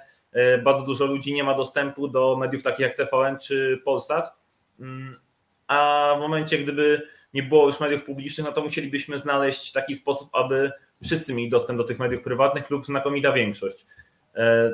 [0.63, 4.41] bardzo dużo ludzi nie ma dostępu do mediów takich jak TVN czy Polsat.
[4.81, 5.17] Mm,
[5.67, 10.29] a w momencie, gdyby nie było już mediów publicznych, no to musielibyśmy znaleźć taki sposób,
[10.33, 10.73] aby
[11.05, 13.87] wszyscy mieli dostęp do tych mediów prywatnych lub znakomita większość.
[14.35, 14.73] E,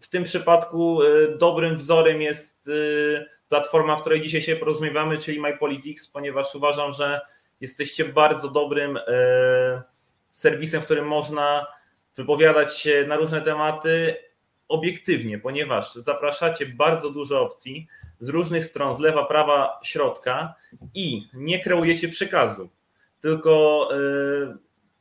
[0.00, 5.40] w tym przypadku e, dobrym wzorem jest e, platforma, w której dzisiaj się porozumiewamy, czyli
[5.40, 7.20] MyPolitics, ponieważ uważam, że
[7.60, 8.98] jesteście bardzo dobrym
[10.30, 11.66] serwisem, w którym można
[12.16, 14.16] wypowiadać się na różne tematy
[14.72, 17.88] obiektywnie, ponieważ zapraszacie bardzo dużo opcji,
[18.22, 20.54] z różnych stron, z lewa, prawa, środka
[20.94, 22.70] i nie kreujecie przekazu,
[23.20, 23.88] tylko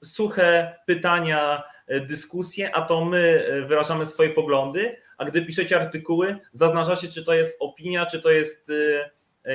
[0.02, 5.80] y, suche pytania, y, dyskusje, a to my y, wyrażamy swoje poglądy, a gdy piszecie
[5.82, 8.72] artykuły, zaznaczacie, czy to jest opinia, czy to jest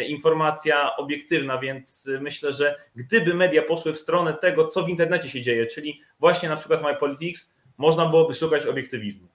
[0.09, 5.43] informacja obiektywna, więc myślę, że gdyby media poszły w stronę tego, co w internecie się
[5.43, 9.29] dzieje, czyli właśnie na przykład MyPolitics, można byłoby szukać obiektywizmu.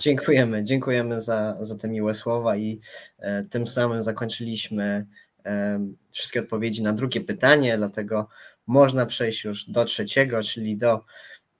[0.00, 2.80] Dziękujemy, dziękujemy za, za te miłe słowa i
[3.18, 5.06] e, tym samym zakończyliśmy
[5.44, 8.28] e, wszystkie odpowiedzi na drugie pytanie, dlatego
[8.66, 11.04] można przejść już do trzeciego, czyli do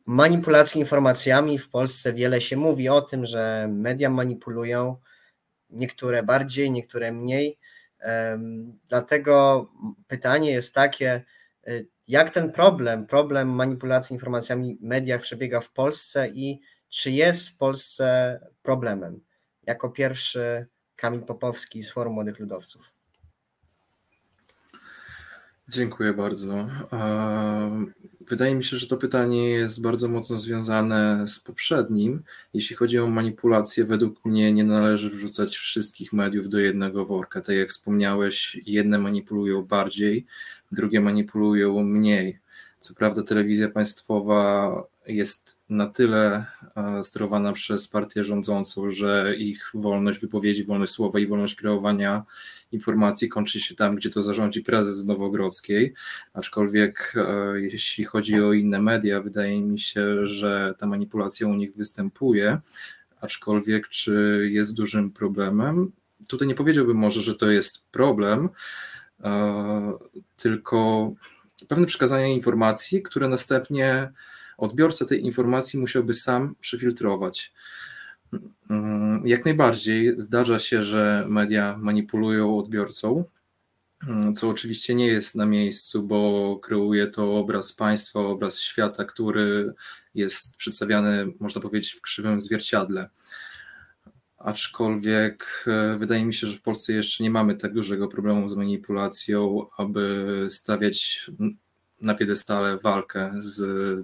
[0.06, 1.58] manipulacji informacjami.
[1.58, 4.96] W Polsce wiele się mówi o tym, że media manipulują,
[5.70, 7.58] niektóre bardziej, niektóre mniej.
[8.00, 8.38] E,
[8.88, 9.66] dlatego
[10.06, 11.24] pytanie jest takie,
[11.66, 11.72] e,
[12.08, 17.56] jak ten problem, problem manipulacji informacjami w mediach przebiega w Polsce i czy jest w
[17.56, 19.20] Polsce problemem?
[19.66, 22.82] Jako pierwszy Kamil Popowski z Forum Młodych Ludowców.
[25.68, 26.68] Dziękuję bardzo.
[28.20, 32.22] Wydaje mi się, że to pytanie jest bardzo mocno związane z poprzednim.
[32.54, 37.40] Jeśli chodzi o manipulację, według mnie nie należy wrzucać wszystkich mediów do jednego worka.
[37.40, 40.26] Tak jak wspomniałeś, jedne manipulują bardziej,
[40.72, 42.38] drugie manipulują mniej.
[42.80, 50.18] Co prawda, telewizja państwowa jest na tyle e, sterowana przez partię rządzącą, że ich wolność
[50.18, 52.24] wypowiedzi, wolność słowa i wolność kreowania
[52.72, 55.94] informacji kończy się tam, gdzie to zarządzi prezes Nowogrodzkiej.
[56.32, 61.76] Aczkolwiek, e, jeśli chodzi o inne media, wydaje mi się, że ta manipulacja u nich
[61.76, 62.60] występuje.
[63.20, 65.92] Aczkolwiek, czy jest dużym problemem?
[66.28, 68.48] Tutaj nie powiedziałbym może, że to jest problem,
[69.24, 69.92] e,
[70.36, 71.12] tylko
[71.68, 74.12] pewne przekazanie informacji, które następnie
[74.58, 77.52] odbiorca tej informacji musiałby sam przefiltrować.
[79.24, 83.24] Jak najbardziej zdarza się, że media manipulują odbiorcą,
[84.34, 89.72] co oczywiście nie jest na miejscu, bo kreuje to obraz państwa, obraz świata, który
[90.14, 93.08] jest przedstawiany, można powiedzieć, w krzywym zwierciadle.
[94.40, 98.56] Aczkolwiek e, wydaje mi się, że w Polsce jeszcze nie mamy tak dużego problemu z
[98.56, 101.30] manipulacją, aby stawiać
[102.00, 103.60] na piedestale walkę z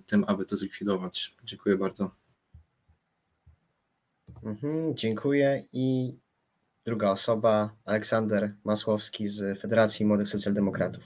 [0.07, 1.35] tym, aby to zlikwidować.
[1.45, 2.11] Dziękuję bardzo.
[4.43, 5.65] Mhm, dziękuję.
[5.73, 6.15] I
[6.85, 11.05] druga osoba, Aleksander Masłowski z Federacji Młodych Socjaldemokratów.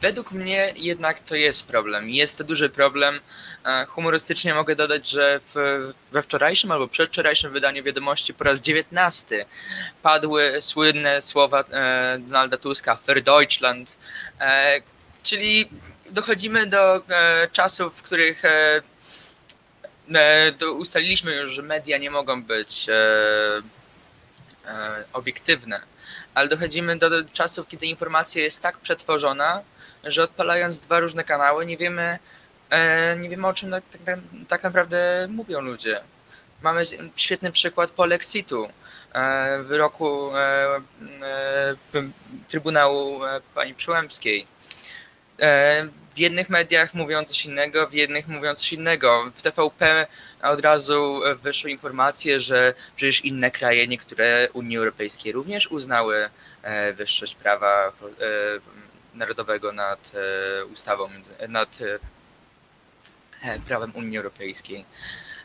[0.00, 2.10] Według mnie jednak to jest problem.
[2.10, 3.20] Jest to duży problem.
[3.64, 5.54] E, humorystycznie mogę dodać, że w,
[6.12, 9.44] we wczorajszym albo przedwczorajszym wydaniu wiadomości po raz dziewiętnasty
[10.02, 13.98] padły słynne słowa e, Donalda Tuska für Deutschland,
[14.40, 14.80] e,
[15.22, 15.68] czyli
[16.10, 17.02] dochodzimy do
[17.52, 18.42] czasów, w których
[20.76, 22.86] ustaliliśmy już, że media nie mogą być
[25.12, 25.80] obiektywne,
[26.34, 29.62] ale dochodzimy do, do czasów, kiedy informacja jest tak przetworzona,
[30.04, 32.18] że odpalając dwa różne kanały nie wiemy,
[32.70, 36.00] e, nie wiemy o czym tak, tak, tak naprawdę mówią ludzie.
[36.62, 38.68] Mamy świetny przykład Polexitu,
[39.12, 40.80] e, wyroku e,
[42.48, 43.20] Trybunału
[43.54, 44.46] pani Przyłębskiej.
[46.14, 49.30] W jednych mediach mówią coś innego, w jednych mówią coś innego.
[49.34, 50.06] W TVP
[50.42, 56.28] od razu wyszły informacje, że przecież inne kraje, niektóre Unii Europejskiej również uznały
[56.94, 57.92] wyższość prawa
[59.18, 61.08] narodowego nad e, ustawą,
[61.48, 61.78] nad
[63.42, 64.84] e, prawem Unii Europejskiej.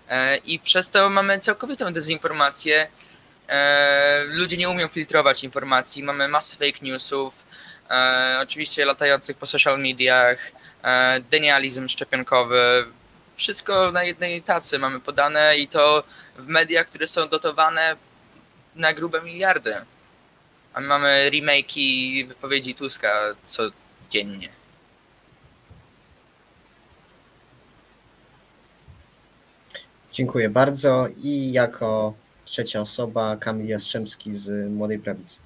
[0.09, 2.87] E, I przez to mamy całkowitą dezinformację.
[3.47, 7.45] E, Ludzie nie umieją filtrować informacji, mamy masę fake newsów,
[7.89, 10.51] e, oczywiście latających po social mediach,
[10.83, 12.85] e, denializm szczepionkowy,
[13.35, 16.03] wszystko na jednej tacy mamy podane i to
[16.37, 17.95] w mediach, które są dotowane
[18.75, 19.75] na grube miliardy.
[20.73, 24.49] A my mamy remake'i wypowiedzi Tuska codziennie.
[30.11, 31.07] Dziękuję bardzo.
[31.23, 32.13] I jako
[32.45, 35.39] trzecia osoba Kamil Jastrzębski z Młodej Prawicy.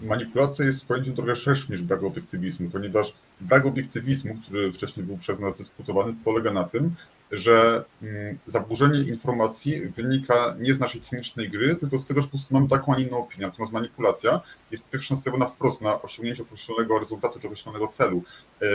[0.00, 5.38] Manipulacja jest pojęciem trochę szerszym niż brak obiektywizmu, ponieważ brak obiektywizmu, który wcześniej był przez
[5.38, 6.94] nas dyskutowany, polega na tym,
[7.30, 12.30] że mm, zaburzenie informacji wynika nie z naszej cynicznej gry, tylko z tego, że po
[12.30, 13.46] prostu mamy taką, a nie inną opinię.
[13.46, 18.68] Natomiast manipulacja jest po pierwsze nastawiona wprost na osiągnięcie określonego rezultatu czy określonego celu, yy,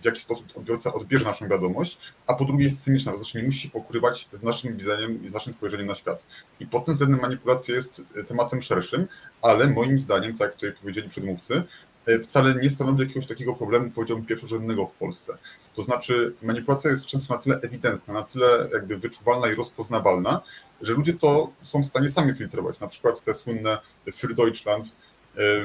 [0.00, 3.44] w jaki sposób odbiorca odbierze naszą wiadomość, a po drugie jest cyniczna, to znaczy nie
[3.44, 6.26] musi pokrywać z naszym widzeniem i z naszym spojrzeniem na świat.
[6.60, 9.06] I pod tym względem manipulacja jest e, tematem szerszym,
[9.42, 11.62] ale moim zdaniem, tak jak tutaj powiedzieli przedmówcy,
[12.06, 15.38] e, wcale nie stanowi jakiegoś takiego problemu, powiedziałbym, pierwszorzędnego w Polsce.
[15.78, 20.40] To znaczy manipulacja jest często na tyle ewidentna, na tyle jakby wyczuwalna i rozpoznawalna,
[20.80, 22.80] że ludzie to są w stanie sami filtrować.
[22.80, 24.90] Na przykład te słynne Für Deutschland e,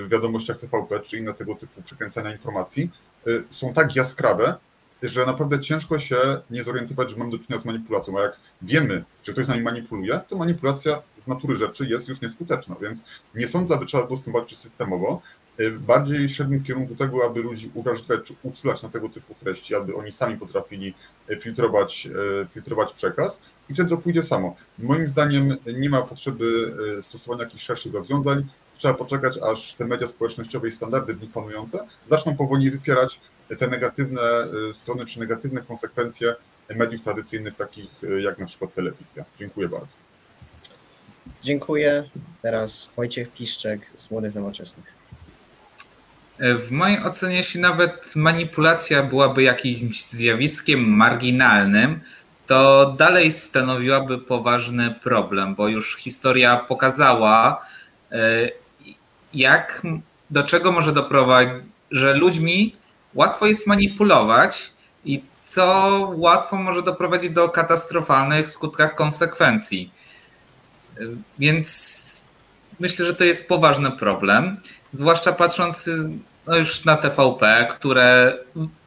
[0.04, 2.92] w wiadomościach TVP czy inne tego typu przekręcania informacji
[3.28, 4.56] e, są tak jaskrawe,
[5.04, 6.18] że naprawdę ciężko się
[6.50, 8.20] nie zorientować, że mamy do czynienia z manipulacją.
[8.20, 12.22] A jak wiemy, że ktoś z nami manipuluje, to manipulacja z natury rzeczy jest już
[12.22, 12.76] nieskuteczna.
[12.82, 13.04] Więc
[13.36, 15.22] nie sądzę, aby trzeba było z tym walczyć systemowo.
[15.60, 19.76] Y, Bardziej szedłbym w kierunku tego, aby ludzi uwrażliwiać czy uczulać na tego typu treści,
[19.76, 20.94] aby oni sami potrafili
[21.30, 22.08] y, filtrować,
[22.44, 24.56] y, filtrować przekaz i wtedy to pójdzie samo.
[24.80, 28.46] Moim zdaniem nie ma potrzeby stosowania jakichś szerszych rozwiązań.
[28.78, 33.20] Trzeba poczekać, aż te media społecznościowe i standardy w nich panujące zaczną powoli wypierać
[33.60, 34.22] te negatywne
[34.74, 36.36] strony czy negatywne konsekwencje
[36.76, 37.90] mediów tradycyjnych, takich
[38.20, 39.26] jak na przykład telewizja.
[39.40, 39.94] Dziękuję bardzo.
[41.44, 42.10] Dziękuję.
[42.42, 45.03] Teraz Wojciech Piszczek z Młodych Nowoczesnych.
[46.40, 52.00] W mojej ocenie, jeśli nawet manipulacja byłaby jakimś zjawiskiem marginalnym,
[52.48, 57.66] to dalej stanowiłaby poważny problem, bo już historia pokazała,
[58.12, 58.50] e,
[59.34, 59.82] jak,
[60.30, 61.54] do czego może doprowadzić,
[61.92, 62.76] że ludźmi
[63.14, 64.74] łatwo jest manipulować
[65.06, 69.92] i co łatwo może doprowadzić do katastrofalnych skutkach konsekwencji.
[70.98, 71.02] E,
[71.40, 72.34] Więc
[72.80, 74.58] myślę, że to jest poważny problem,
[74.94, 75.90] zwłaszcza patrząc
[76.48, 78.38] no już na TVP, które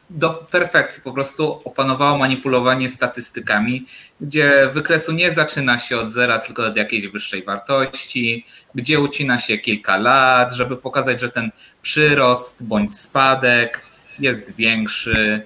[0.09, 3.85] do perfekcji po prostu opanowało manipulowanie statystykami,
[4.21, 9.57] gdzie wykresu nie zaczyna się od zera, tylko od jakiejś wyższej wartości, gdzie ucina się
[9.57, 13.81] kilka lat, żeby pokazać, że ten przyrost bądź spadek
[14.19, 15.41] jest większy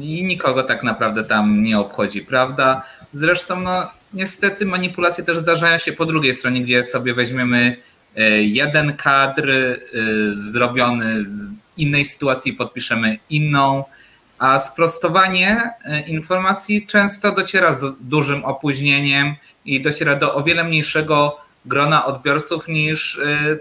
[0.00, 2.82] i nikogo tak naprawdę tam nie obchodzi, prawda?
[3.12, 7.76] Zresztą, no niestety manipulacje też zdarzają się po drugiej stronie, gdzie sobie weźmiemy
[8.40, 9.76] jeden kadr e,
[10.32, 13.84] zrobiony z innej sytuacji podpiszemy inną,
[14.38, 19.34] a sprostowanie e, informacji często dociera z dużym opóźnieniem
[19.64, 23.58] i dociera do o wiele mniejszego grona odbiorców niż e,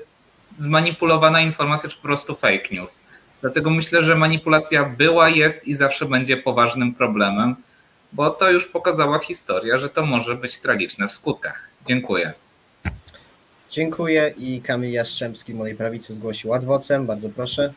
[0.58, 3.02] zmanipulowana informacja czy po prostu fake news.
[3.42, 7.56] Dlatego myślę, że manipulacja była, jest i zawsze będzie poważnym problemem,
[8.14, 11.70] bo to już pokazała historia, że to może być tragiczne w skutkach.
[11.88, 12.34] Dziękuję.
[13.72, 17.06] Dziękuję i Kamil Jastrzębski Młodej Prawicy zgłosił adwocem.
[17.06, 17.74] Bardzo proszę.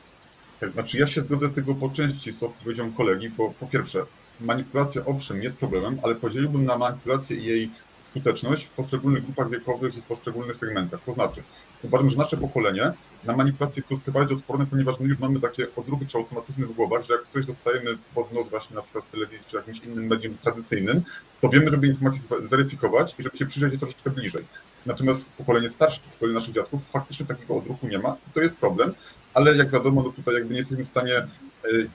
[0.61, 4.07] Tak, Znaczy ja się zgodzę tylko po części z odpowiedzią kolegi, bo po pierwsze
[4.40, 7.70] manipulacja owszem jest problemem, ale podzieliłbym na manipulację i jej
[8.11, 11.01] skuteczność w poszczególnych grupach wiekowych i w poszczególnych segmentach.
[11.07, 11.43] To znaczy,
[11.82, 12.93] uważam, że nasze pokolenie
[13.24, 16.72] na manipulacje jest troszkę bardziej odporne, ponieważ my już mamy takie odruchy czy automatyzmy w
[16.72, 20.36] głowach, że jak coś dostajemy pod nos właśnie na przykład telewizji czy jakimś innym medium
[20.43, 21.03] tradycyjnym,
[21.40, 24.45] to wiemy, żeby informację zweryfikować i żeby się przyjrzeć troszeczkę bliżej.
[24.86, 28.94] Natomiast pokolenie starsze, pokolenie naszych dziadków, faktycznie takiego odruchu nie ma i to jest problem,
[29.34, 31.28] ale jak wiadomo, no tutaj jakby nie jesteśmy w stanie e,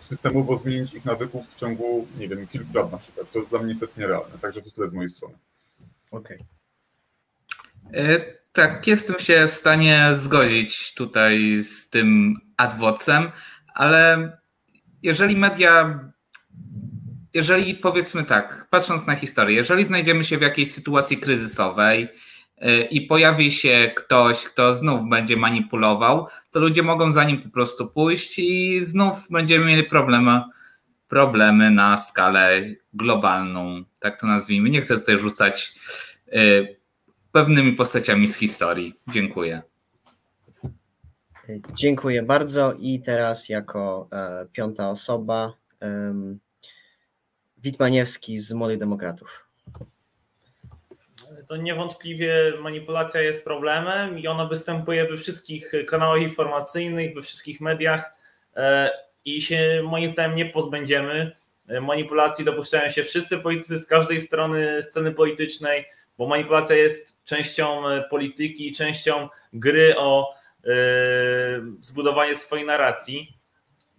[0.02, 3.32] systemowo zmienić ich nawyków w ciągu, nie wiem, kilku lat na przykład.
[3.32, 5.36] To jest dla mnie niestety nierealne, także to tyle z mojej strony.
[6.12, 6.38] Okej.
[7.94, 13.32] E, Tak, jestem się w stanie zgodzić tutaj z tym adwocem,
[13.74, 14.32] ale
[15.04, 16.00] jeżeli media,
[17.34, 22.08] jeżeli powiedzmy tak, patrząc na historię, jeżeli znajdziemy się w jakiejś sytuacji kryzysowej
[22.92, 27.88] i pojawi się ktoś, kto znów będzie manipulował, to ludzie mogą za nim po prostu
[27.88, 30.42] pójść i znów będziemy mieli problemy,
[31.08, 32.62] problemy na skalę
[32.94, 34.70] globalną, tak to nazwijmy.
[34.70, 35.74] Nie chcę tutaj rzucać
[36.28, 36.78] y,
[37.32, 39.00] pewnymi postaciami z historii.
[39.08, 39.62] Dziękuję.
[41.74, 46.14] Dziękuję bardzo i teraz jako e, piąta osoba e,
[47.58, 49.47] Witmaniewski z Młodych Demokratów.
[51.48, 58.14] To niewątpliwie manipulacja jest problemem i ona występuje we wszystkich kanałach informacyjnych, we wszystkich mediach
[58.56, 58.92] e,
[59.26, 61.32] i się moim zdaniem nie pozbędziemy.
[61.68, 65.86] E, manipulacji dopuszczają się wszyscy politycy z każdej strony sceny politycznej
[66.18, 70.38] bo manipulacja jest częścią e, polityki, częścią gry o
[71.82, 73.38] zbudowanie swojej narracji.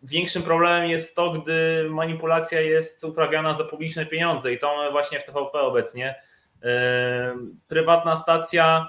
[0.03, 5.21] Większym problemem jest to, gdy manipulacja jest uprawiana za publiczne pieniądze i to mamy właśnie
[5.21, 6.15] w TVP obecnie.
[6.63, 7.37] E,
[7.69, 8.89] prywatna stacja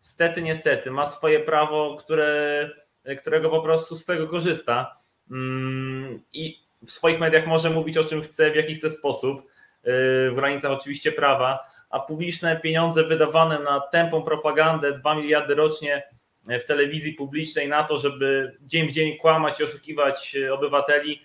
[0.00, 2.70] stety, niestety ma swoje prawo, które,
[3.18, 4.94] którego po prostu z tego korzysta.
[5.30, 9.42] Mm, i w swoich mediach może mówić o czym chce, w jaki chce sposób,
[9.84, 11.58] w granicach oczywiście prawa,
[11.90, 16.02] a publiczne pieniądze wydawane na tępą propagandę, 2 miliardy rocznie
[16.48, 21.22] w telewizji publicznej na to, żeby dzień w dzień kłamać i oszukiwać obywateli,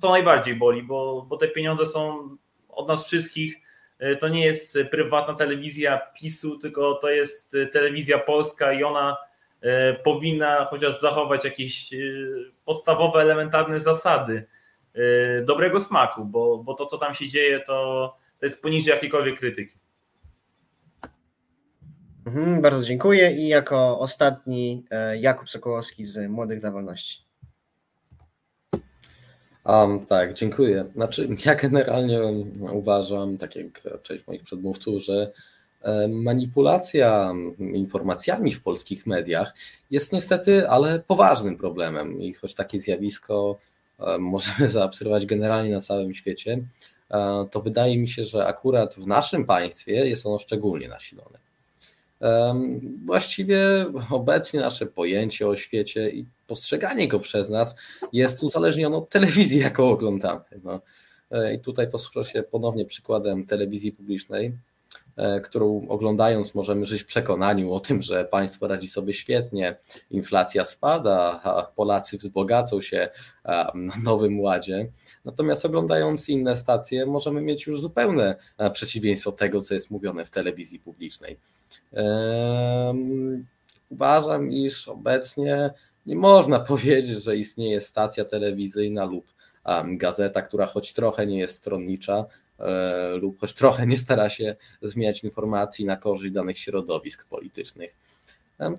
[0.00, 2.28] to najbardziej boli, bo, bo te pieniądze są
[2.68, 3.63] od nas wszystkich.
[4.20, 9.16] To nie jest prywatna telewizja PiSu, tylko to jest telewizja polska i ona
[9.60, 11.96] e, powinna chociaż zachować jakieś e,
[12.64, 14.46] podstawowe, elementarne zasady
[14.94, 19.38] e, dobrego smaku, bo, bo to, co tam się dzieje, to, to jest poniżej jakiejkolwiek
[19.38, 19.74] krytyki.
[22.26, 23.32] Mhm, bardzo dziękuję.
[23.32, 27.23] I jako ostatni e, Jakub Sokołowski z Młodych dla Wolności.
[29.64, 30.84] Um, tak, dziękuję.
[30.94, 32.20] Znaczy, ja generalnie
[32.72, 35.32] uważam, tak jak część moich przedmówców, że
[35.82, 39.54] e, manipulacja informacjami w polskich mediach
[39.90, 42.22] jest niestety, ale poważnym problemem.
[42.22, 43.58] I choć takie zjawisko
[43.98, 46.60] e, możemy zaobserwować generalnie na całym świecie,
[47.50, 51.38] to wydaje mi się, że akurat w naszym państwie jest ono szczególnie nasilone.
[53.04, 53.58] Właściwie
[54.10, 57.76] obecnie nasze pojęcie o świecie i postrzeganie go przez nas
[58.12, 60.44] jest uzależnione od telewizji, jaką oglądamy.
[60.62, 60.80] No.
[61.30, 64.58] E, I tutaj posłużę się ponownie przykładem telewizji publicznej,
[65.44, 69.76] którą oglądając możemy żyć w przekonaniu o tym, że państwo radzi sobie świetnie,
[70.10, 71.42] inflacja spada,
[71.76, 73.08] Polacy wzbogacą się
[73.74, 74.86] na nowym ładzie.
[75.24, 80.30] Natomiast oglądając inne stacje możemy mieć już zupełne e, przeciwieństwo tego, co jest mówione w
[80.30, 81.38] telewizji publicznej.
[83.90, 85.70] Uważam, iż obecnie
[86.06, 89.34] nie można powiedzieć, że istnieje stacja telewizyjna lub
[89.84, 92.43] gazeta, która choć trochę nie jest stronnicza e,
[93.20, 97.96] lub choć trochę nie stara się zmieniać informacji na korzyść danych środowisk politycznych.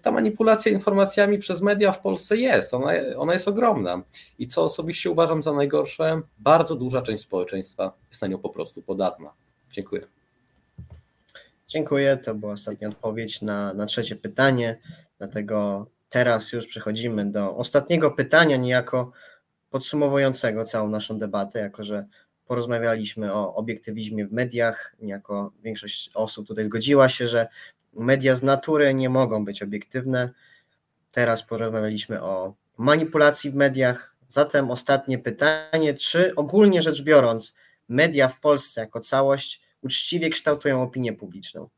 [0.01, 4.01] Ta manipulacja informacjami przez media w Polsce jest, ona, ona jest ogromna.
[4.39, 8.81] I co osobiście uważam za najgorsze, bardzo duża część społeczeństwa jest na nią po prostu
[8.81, 9.33] podatna.
[9.71, 10.01] Dziękuję.
[11.67, 12.17] Dziękuję.
[12.17, 14.77] To była ostatnia odpowiedź na, na trzecie pytanie.
[15.17, 19.11] Dlatego teraz już przechodzimy do ostatniego pytania, niejako
[19.69, 22.05] podsumowującego całą naszą debatę, jako że
[22.47, 24.95] porozmawialiśmy o obiektywizmie w mediach.
[25.01, 27.47] Niejako większość osób tutaj zgodziła się, że
[27.93, 30.29] media z natury nie mogą być obiektywne.
[31.11, 34.15] Teraz porozmawialiśmy o manipulacji w mediach.
[34.27, 37.55] Zatem ostatnie pytanie, czy ogólnie rzecz biorąc,
[37.89, 41.69] media w Polsce jako całość uczciwie kształtują opinię publiczną.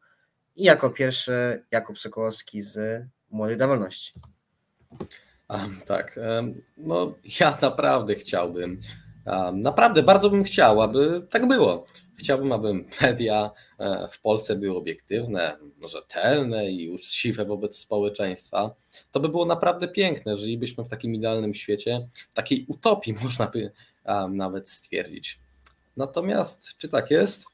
[0.55, 4.13] I jako pierwszy Jakub Sokołowski z Młodej Dowolności.
[5.49, 6.19] Um, tak,
[6.77, 8.79] no ja naprawdę chciałbym,
[9.53, 11.85] naprawdę bardzo bym chciał, aby tak było.
[12.15, 15.57] Chciałbym, aby media e, w Polsce były obiektywne,
[15.89, 18.75] rzetelne i uczciwe wobec społeczeństwa.
[19.11, 23.71] To by było naprawdę piękne, żylibyśmy w takim idealnym świecie, w takiej utopii można by
[24.29, 25.39] nawet stwierdzić.
[25.97, 27.45] Natomiast czy tak jest?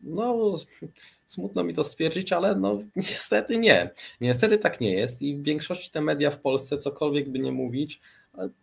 [0.00, 0.54] No,
[1.26, 3.90] smutno mi to stwierdzić, ale no niestety nie.
[4.20, 8.00] Niestety tak nie jest i w większości te media w Polsce, cokolwiek by nie mówić,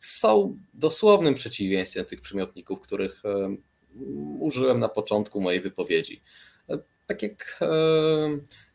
[0.01, 3.55] są dosłownym przeciwieństwem tych przymiotników, których e,
[4.39, 6.21] użyłem na początku mojej wypowiedzi.
[6.69, 7.67] E, tak jak, e,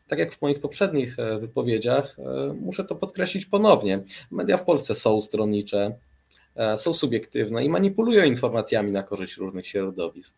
[0.07, 2.17] tak jak w moich poprzednich wypowiedziach,
[2.55, 4.03] muszę to podkreślić ponownie.
[4.31, 5.97] Media w Polsce są stronnicze,
[6.77, 10.37] są subiektywne i manipulują informacjami na korzyść różnych środowisk.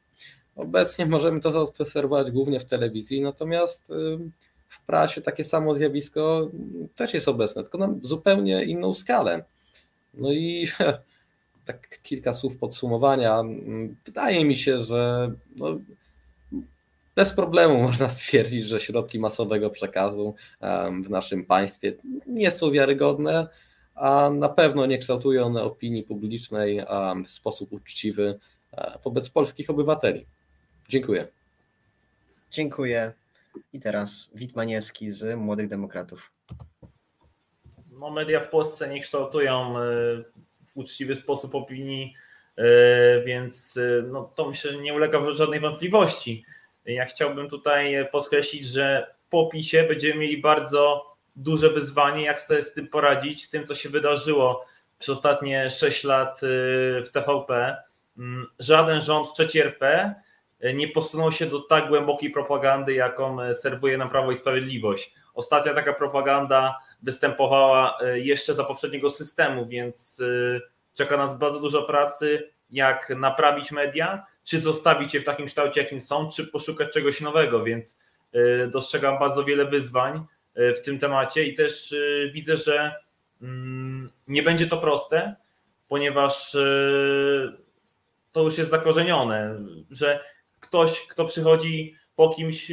[0.55, 3.87] Obecnie możemy to zaobserwować głównie w telewizji, natomiast
[4.67, 6.51] w prasie takie samo zjawisko
[6.95, 9.45] też jest obecne, tylko na zupełnie inną skalę.
[10.17, 10.67] No i
[11.65, 13.43] tak kilka słów podsumowania.
[14.05, 15.79] Wydaje mi się, że no,
[17.15, 20.35] bez problemu można stwierdzić, że środki masowego przekazu
[21.03, 21.93] w naszym państwie
[22.27, 23.47] nie są wiarygodne,
[23.95, 26.81] a na pewno nie kształtują one opinii publicznej
[27.25, 28.39] w sposób uczciwy
[28.73, 30.25] e, wobec polskich obywateli.
[30.89, 31.27] Dziękuję.
[32.51, 33.13] Dziękuję.
[33.73, 36.34] I teraz Witmaniewski z Młodych Demokratów
[37.99, 39.81] no, media w Polsce nie kształtują e,
[40.65, 42.13] w uczciwy sposób opinii,
[42.57, 42.63] e,
[43.21, 46.45] więc e, no, to myślę, że nie ulega żadnej wątpliwości.
[46.85, 52.73] Ja chciałbym tutaj podkreślić, że po PiSie będziemy mieli bardzo duże wyzwanie, jak sobie z
[52.73, 54.65] tym poradzić, z tym, co się wydarzyło
[54.99, 56.41] przez ostatnie 6 lat
[57.05, 57.77] w TVP.
[58.17, 60.15] Mm, żaden rząd w trzeciej RP
[60.73, 65.13] nie posunął się do tak głębokiej propagandy, jaką serwuje nam Prawo i Sprawiedliwość.
[65.33, 70.61] Ostatnia taka propaganda występowała e, jeszcze za poprzedniego systemu, więc e,
[70.93, 76.01] czeka nas bardzo dużo pracy, jak naprawić media, czy zostawić je w takim kształcie, jakim
[76.01, 77.99] są, czy poszukać czegoś nowego, więc
[78.33, 80.25] e, dostrzegam bardzo wiele wyzwań
[80.57, 81.95] w tym temacie i też
[82.33, 82.95] widzę, że
[83.41, 85.35] mm, nie będzie to proste,
[85.89, 86.51] ponieważ
[88.31, 89.55] to już jest zakorzenione,
[89.91, 90.19] że
[90.59, 92.71] ktoś, kto przychodzi po kimś,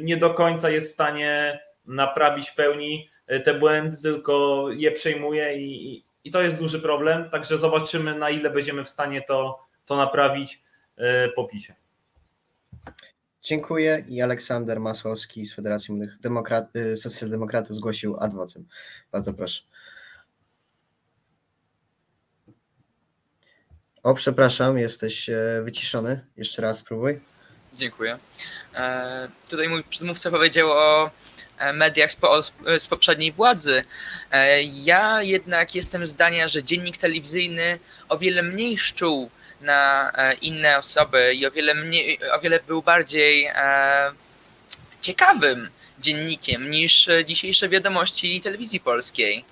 [0.00, 3.08] nie do końca jest w stanie naprawić w pełni
[3.44, 7.30] te błędy, tylko je przejmuje i, i to jest duży problem.
[7.30, 10.62] Także zobaczymy, na ile będziemy w stanie to, to naprawić
[10.96, 11.74] e, po PiSie.
[13.42, 18.66] Dziękuję i Aleksander Masłowski z Federacji Młodych Demokrat, e, Socjaldemokratów zgłosił adwocem.
[19.12, 19.62] Bardzo proszę.
[24.02, 25.30] O, przepraszam, jesteś
[25.62, 26.26] wyciszony.
[26.36, 27.20] Jeszcze raz spróbuj.
[27.72, 28.18] Dziękuję.
[28.74, 31.33] E, tutaj mój przedmówca powiedział o E,
[31.72, 32.42] mediach z, po,
[32.78, 33.84] z poprzedniej władzy.
[34.30, 37.78] E, ja jednak jestem zdania, że dziennik telewizyjny
[38.08, 39.30] o wiele mniej szczuł
[39.60, 43.50] na e, inne osoby i o wiele, mniej, o wiele był bardziej
[45.00, 49.44] ciekawym dziennikiem niż dzisiejsze wiadomości telewizji polskiej.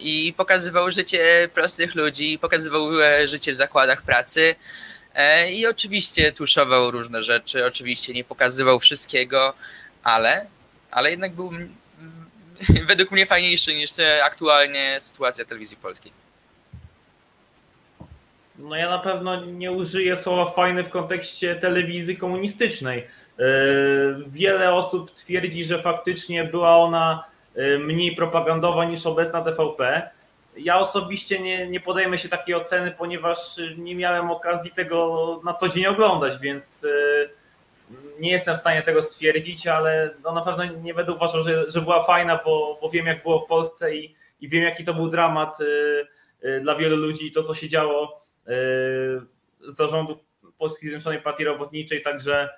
[0.00, 2.88] I pokazywał życie prostych ludzi, pokazywał
[3.24, 4.54] życie w zakładach pracy.
[5.50, 9.54] I oczywiście tuszował różne rzeczy, oczywiście nie pokazywał wszystkiego,
[10.02, 10.46] ale
[10.96, 11.50] ale jednak był
[12.88, 13.90] według mnie fajniejszy niż
[14.24, 16.12] aktualnie sytuacja telewizji polskiej.
[18.58, 22.98] No ja na pewno nie użyję słowa fajny w kontekście telewizji komunistycznej.
[22.98, 23.42] E,
[24.26, 27.24] wiele osób twierdzi, że faktycznie była ona
[27.56, 30.10] e, mniej propagandowa niż obecna TVP.
[30.56, 33.38] Ja osobiście nie, nie podejmę się takiej oceny, ponieważ
[33.78, 36.88] nie miałem okazji tego na co dzień oglądać, więc e,
[38.20, 41.80] nie jestem w stanie tego stwierdzić, ale no na pewno nie będę uważał, że, że
[41.80, 45.10] była fajna, bo, bo wiem jak było w Polsce i, i wiem jaki to był
[45.10, 46.06] dramat y,
[46.44, 48.50] y, dla wielu ludzi to co się działo y,
[49.60, 50.18] z zarządów
[50.58, 52.48] Polskiej Zjednoczonej Partii Robotniczej, także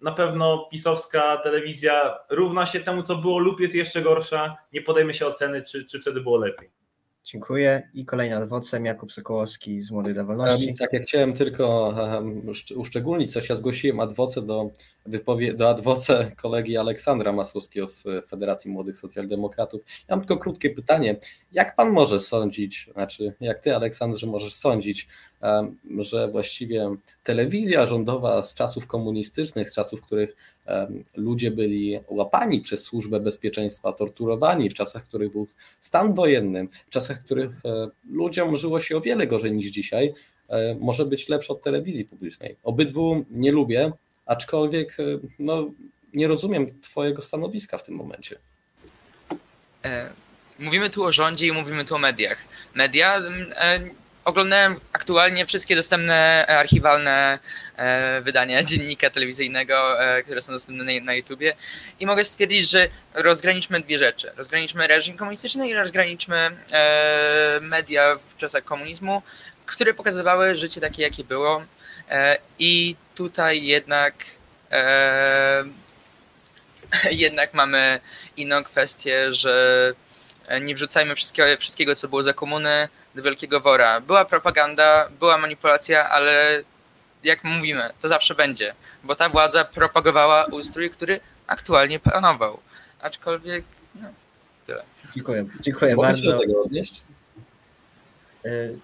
[0.00, 5.14] na pewno pisowska telewizja równa się temu co było lub jest jeszcze gorsza, nie podejmę
[5.14, 6.70] się oceny czy, czy wtedy było lepiej.
[7.26, 7.88] Dziękuję.
[7.94, 10.74] I kolejny adwocem, Jakub Sokołowski z Młodych dla Wolności.
[10.74, 11.94] Tak, jak chciałem tylko
[12.76, 14.70] uszczególnić coś, ja zgłosiłem adwocę do,
[15.56, 19.82] do adwoce kolegi Aleksandra Masłowskiego z Federacji Młodych Socjaldemokratów.
[20.08, 21.16] Ja mam tylko krótkie pytanie.
[21.52, 25.08] Jak pan może sądzić, znaczy jak ty Aleksandrze możesz sądzić,
[25.98, 30.36] że właściwie telewizja rządowa z czasów komunistycznych, z czasów, w których
[31.16, 35.48] ludzie byli łapani przez służbę bezpieczeństwa, torturowani, w czasach, w których był
[35.80, 40.14] stan wojenny, w czasach, w których e, ludziom żyło się o wiele gorzej niż dzisiaj,
[40.48, 42.56] e, może być lepsza od telewizji publicznej.
[42.62, 43.92] Obydwu nie lubię,
[44.26, 45.02] aczkolwiek e,
[45.38, 45.70] no,
[46.14, 48.38] nie rozumiem Twojego stanowiska w tym momencie.
[50.58, 52.38] Mówimy tu o rządzie i mówimy tu o mediach.
[52.74, 53.22] Media
[54.26, 57.38] oglądałem aktualnie wszystkie dostępne archiwalne
[57.76, 61.54] e, wydania dziennika telewizyjnego, e, które są dostępne na, YouTubie
[62.00, 64.30] i mogę stwierdzić, że rozgraniczmy dwie rzeczy.
[64.36, 69.22] Rozgraniczmy reżim komunistyczny i rozgraniczmy e, media w czasach komunizmu,
[69.66, 71.62] które pokazywały życie takie, jakie było
[72.58, 74.14] i tutaj jednak
[74.72, 75.64] e,
[77.10, 78.00] jednak mamy
[78.36, 79.92] inną kwestię, że
[80.60, 84.00] nie wrzucajmy wszystkiego, wszystkiego, co było za komuny, do wielkiego wora.
[84.00, 86.62] Była propaganda, była manipulacja, ale
[87.24, 92.58] jak mówimy, to zawsze będzie, bo ta władza propagowała ustrój, który aktualnie panował.
[93.00, 93.64] Aczkolwiek,
[93.94, 94.08] no,
[94.66, 94.82] tyle.
[95.14, 96.32] Dziękuję, dziękuję Mogę się bardzo.
[96.32, 97.02] do tego odnieść?
[98.44, 98.78] Y,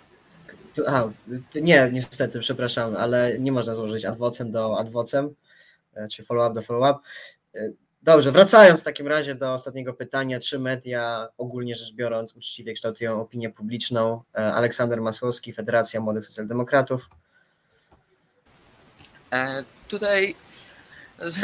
[0.86, 1.04] A,
[1.54, 5.34] nie, niestety, przepraszam, ale nie można złożyć adwocem do adwocem,
[5.96, 6.98] y, czy follow-up do follow-up.
[8.04, 13.20] Dobrze, wracając w takim razie do ostatniego pytania, czy media ogólnie rzecz biorąc uczciwie kształtują
[13.20, 14.22] opinię publiczną?
[14.38, 17.08] Y, Aleksander Masłowski, Federacja Młodych Socjaldemokratów.
[19.32, 20.34] E, Tutaj
[21.18, 21.40] z,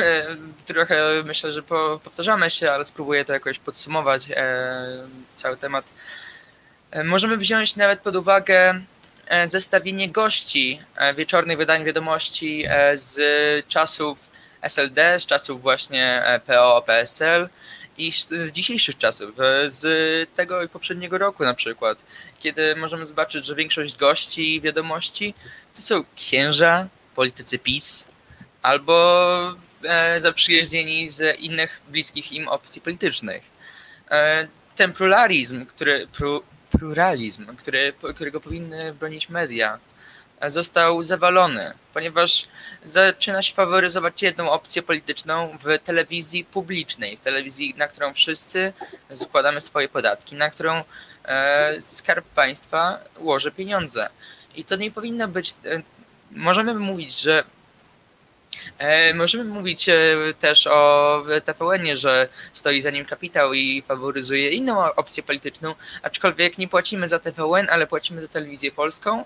[0.64, 4.76] trochę myślę, że po, powtarzamy się, ale spróbuję to jakoś podsumować e,
[5.34, 5.84] cały temat.
[6.90, 8.80] E, Możemy wziąć nawet pod uwagę
[9.28, 13.18] e, zestawienie gości e, wieczornych wydań wiadomości e, z
[13.66, 14.28] czasów
[14.62, 17.48] SLD, z czasów właśnie e, PO, PSL
[17.98, 22.04] i z dzisiejszych czasów, e, z tego i poprzedniego roku na przykład,
[22.38, 25.34] kiedy możemy zobaczyć, że większość gości wiadomości
[25.74, 28.09] to są księża, politycy PiS
[28.62, 29.54] albo
[29.84, 33.42] e, zaprzyjaźnieni z innych bliskich im opcji politycznych.
[34.11, 39.78] E, ten pluralizm, który, pru, pluralizm który, którego powinny bronić media,
[40.47, 42.49] został zawalony, ponieważ
[42.84, 48.72] zaczyna się faworyzować jedną opcję polityczną w telewizji publicznej, w telewizji, na którą wszyscy
[49.14, 50.84] składamy swoje podatki, na którą
[51.24, 54.09] e, Skarb Państwa łoży pieniądze.
[54.55, 55.51] I to nie powinno być.
[55.51, 55.82] E,
[56.30, 57.45] możemy mówić, że
[58.78, 59.86] E, Możemy mówić
[60.39, 66.68] też o TVN-ie, że stoi za nim kapitał i faworyzuje inną opcję polityczną, aczkolwiek nie
[66.68, 69.24] płacimy za TVN, ale płacimy za telewizję polską,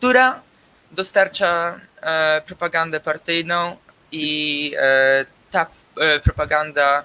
[0.00, 0.42] która
[0.90, 3.76] dostarcza e, propagandę partyjną
[4.12, 7.04] i e, ta e, propaganda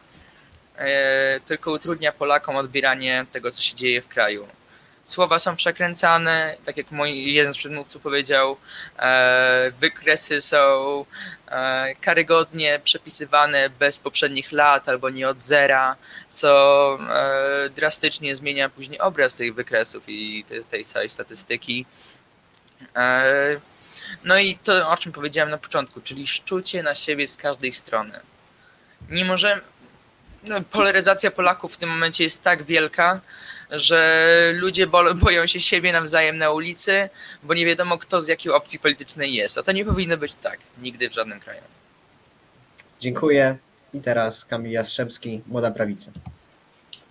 [0.77, 4.47] e, tylko utrudnia Polakom odbieranie tego, co się dzieje w kraju.
[5.05, 8.57] Słowa są przekręcane, tak jak mój jeden z przedmówców powiedział,
[8.99, 11.05] e, wykresy są
[11.47, 15.95] e, karygodnie przepisywane bez poprzednich lat albo nie od zera,
[16.29, 16.99] co
[17.75, 21.85] drastycznie zmienia później obraz tych wykresów i te, tej całej statystyki.
[22.95, 23.59] E,
[24.23, 28.19] no i to, o czym powiedziałem na początku, czyli szczucie na siebie z każdej strony.
[29.09, 29.61] Nie możemy.
[30.43, 33.21] No, polaryzacja Polaków w tym momencie jest tak wielka,
[33.71, 37.09] że ludzie bo, boją się siebie nawzajem na ulicy,
[37.43, 39.57] bo nie wiadomo kto z jakiej opcji politycznej jest.
[39.57, 41.61] A to nie powinno być tak nigdy w żadnym kraju.
[42.99, 43.57] Dziękuję.
[43.93, 46.11] I teraz Kamil Jastrzębski, Młoda Prawica.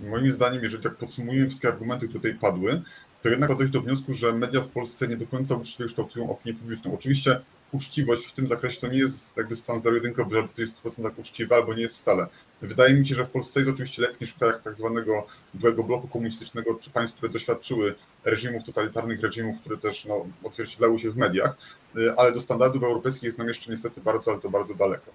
[0.00, 2.82] Moim zdaniem, jeżeli tak podsumujemy wszystkie argumenty, które tutaj padły,
[3.24, 6.54] to jednak dojść do wniosku, że media w Polsce nie do końca uczciwie kształtują opinię
[6.54, 6.94] publiczną.
[6.94, 7.40] Oczywiście
[7.72, 11.56] uczciwość w tym zakresie to nie jest jakby stan zero-jedynkowy, że to jest 100% uczciwe
[11.56, 12.26] albo nie jest wcale.
[12.62, 15.84] Wydaje mi się, że w Polsce jest oczywiście lepiej niż w krajach tak zwanego byłego
[15.84, 17.94] bloku komunistycznego, czy państw, które doświadczyły
[18.24, 21.56] reżimów totalitarnych, reżimów, które też no, odzwierciedlały się w mediach,
[21.98, 25.10] y, ale do standardów europejskich jest nam jeszcze niestety bardzo, ale to bardzo daleko.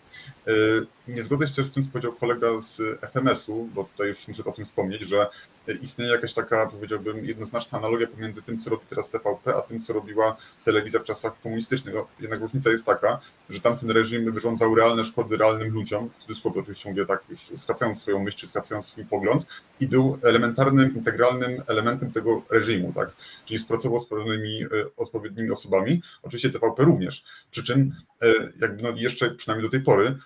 [0.48, 4.28] Y, Nie zgodzę się też z tym, co powiedział kolega z FMS-u, bo tutaj już
[4.28, 5.28] muszę o tym wspomnieć, że
[5.74, 9.94] istnieje jakaś taka, powiedziałbym, jednoznaczna analogia pomiędzy tym, co robi teraz TVP, a tym, co
[9.94, 11.96] robiła telewizja w czasach komunistycznych.
[11.96, 16.62] No, jednak różnica jest taka, że tamten reżim wyrządzał realne szkody realnym ludziom, w cudzysłowie
[16.62, 19.46] oczywiście mówię tak, już skracając swoją myśl, czy skracając swój pogląd,
[19.80, 23.12] i był elementarnym, integralnym elementem tego reżimu, tak?
[23.46, 24.68] Czyli współpracował z pewnymi e,
[24.98, 27.24] odpowiednimi osobami, oczywiście TVP również.
[27.52, 28.28] Przy czym, e,
[28.62, 30.18] jakby no jeszcze przynajmniej do tej pory,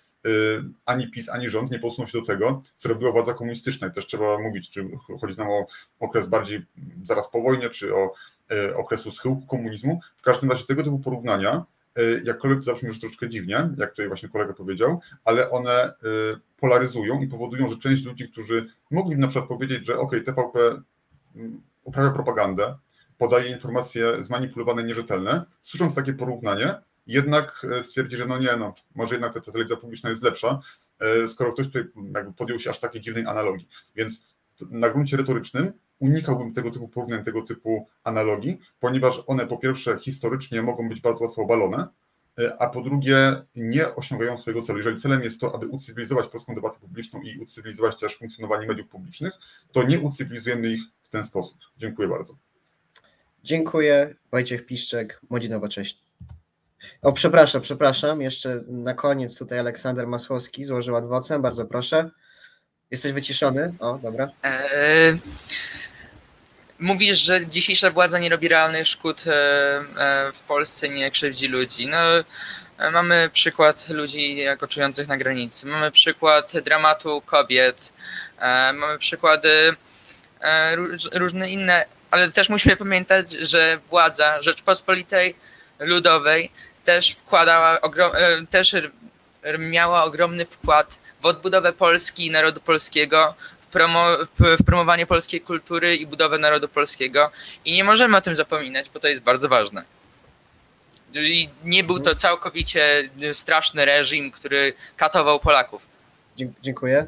[0.86, 3.88] ani PiS, ani rząd nie posunął się do tego, co robiła władza komunistyczna.
[3.88, 4.90] I też trzeba mówić, czy
[5.22, 5.66] chodzi nam o
[6.00, 6.66] okres bardziej
[7.04, 8.14] zaraz po wojnie, czy o
[8.52, 10.00] e, okresu schyłku komunizmu.
[10.18, 11.66] W każdym razie tego typu porównania,
[11.96, 15.94] e, jakkolwiek to zabrzmi już troszeczkę dziwnie, jak tutaj właśnie kolega powiedział, ale one
[16.58, 20.60] polaryzują i powodują, że część ludzi, którzy mogliby na przykład powiedzieć, że ok, TVP
[21.36, 22.76] mm, uprawia propagandę,
[23.18, 26.76] podaje informacje zmanipulowane, nierzetelne, słysząc takie porównanie,
[27.08, 30.62] jednak e, stwierdzi, że no nie, no, może jednak ta, telewizja publiczna jest lepsza,
[31.00, 31.84] e, skoro ktoś tutaj
[32.16, 33.68] jakby podjął się aż takiej dziwnej analogii.
[33.96, 34.22] Więc
[34.72, 40.62] na gruncie retorycznym unikałbym tego typu porównań, tego typu analogii, ponieważ one po pierwsze historycznie
[40.62, 41.88] mogą być bardzo łatwo obalone,
[42.40, 44.78] e, a po drugie nie osiągają swojego celu.
[44.78, 49.34] Jeżeli celem jest to, aby ucywilizować polską debatę publiczną i ucywilizować też funkcjonowanie mediów publicznych,
[49.72, 51.58] to nie ucywilizujemy ich w ten sposób.
[51.78, 52.36] Dziękuję bardzo.
[53.44, 54.16] Dziękuję.
[54.32, 56.00] Wojciech Piszczek, Młodzi Nowocześni.
[57.02, 58.22] O, przepraszam, przepraszam.
[58.22, 61.42] Jeszcze na koniec tutaj Aleksander Masłowski złożył adwocem.
[61.42, 62.10] Bardzo proszę.
[62.92, 63.74] Jesteś wyciszony?
[63.80, 64.30] O, dobra.
[64.44, 65.18] Eee,
[66.80, 69.32] Mówisz, że dzisiejsza władza nie robi realnych szkód e,
[69.98, 71.88] e, w Polsce, nie krzywdzi ludzi.
[71.88, 71.98] No,
[72.78, 75.68] E, Mamy przykład ludzi jako czujących na granicy.
[75.68, 77.94] Mamy przykład dramatu kobiet.
[78.74, 79.76] Mamy przykłady
[80.76, 85.36] róż- różne inne, ale też musimy pamiętać, że władza Rzeczpospolitej
[85.80, 86.52] Ludowej
[86.84, 88.76] też wkładała, ogrom, e, też
[89.60, 94.06] miała ogromny wkład w odbudowę Polski i narodu polskiego, w, promo,
[94.40, 97.32] w, promowanie polskiej kultury i budowę narodu polskiego.
[97.66, 99.84] I nie możemy o tym zapominać, bo to jest bardzo ważne.
[101.14, 105.86] I nie był to całkowicie straszny reżim, który katował Polaków.
[106.64, 107.08] Dziękuję.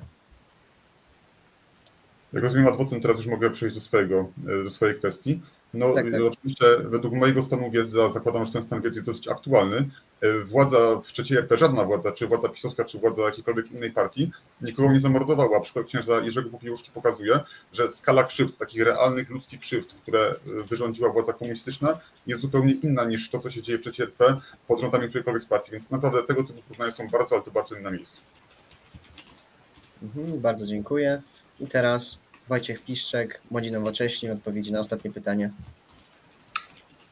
[2.34, 5.42] Jak rozumiem, adwocem teraz już mogę przejść do swojego, e, do swojej kwestii.
[5.76, 6.14] No Tak, tak.
[6.14, 9.90] e, oczywiście według mojego stanu wiedzy, a zakładam, że ten stan wiedzy jest dosyć aktualny,
[10.22, 14.32] e, władza w trzeciej RP, żadna władza, czy władza pisowska, czy władza jakiejkolwiek innej partii,
[14.62, 15.62] nikogo nie zamordowała.
[15.62, 17.40] Przykład księdza Jerzego Popiełuszki pokazuje,
[17.74, 23.06] że skala krzywd, takich realnych ludzkich krzywd, które e, wyrządziła władza komunistyczna, jest zupełnie inna
[23.06, 25.72] niż to, co się dzieje w trzeciej RP pod rządami którejkolwiek z partii.
[25.72, 28.18] Więc naprawdę tego typu porównania są bardzo, ale to bardzo na miejscu.
[30.04, 31.22] Mhm, bardzo dziękuję.
[31.60, 32.18] I teraz
[32.50, 35.52] Wojciech Piszczek, Młodzi Nowocześni, odpowiedzi na ostatnie pytanie.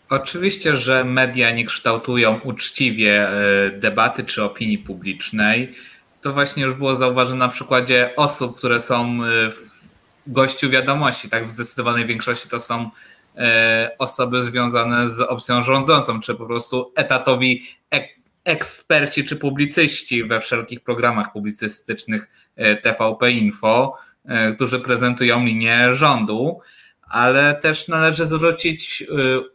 [0.10, 5.74] Oczywiście, że media nie kształtują uczciwie e, debaty czy opinii publicznej.
[6.22, 9.28] To właśnie już było zauważone na przykładzie osób, które są e,
[10.28, 11.30] gościu wiadomości.
[11.30, 12.90] Tak, w zdecydowanej większości to są
[13.38, 20.40] e, osoby związane z opcją rządzącą, czy po prostu etatowi ek- eksperci czy publicyści we
[20.42, 22.28] wszelkich programach publicystycznych
[22.84, 23.98] TVP Info,
[24.56, 26.60] którzy prezentują linię rządu
[27.14, 29.06] ale też należy zwrócić y,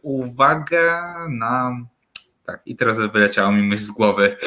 [0.01, 1.77] uwagę na.
[2.45, 4.37] Tak, i teraz wyleciało mi myśl z głowy.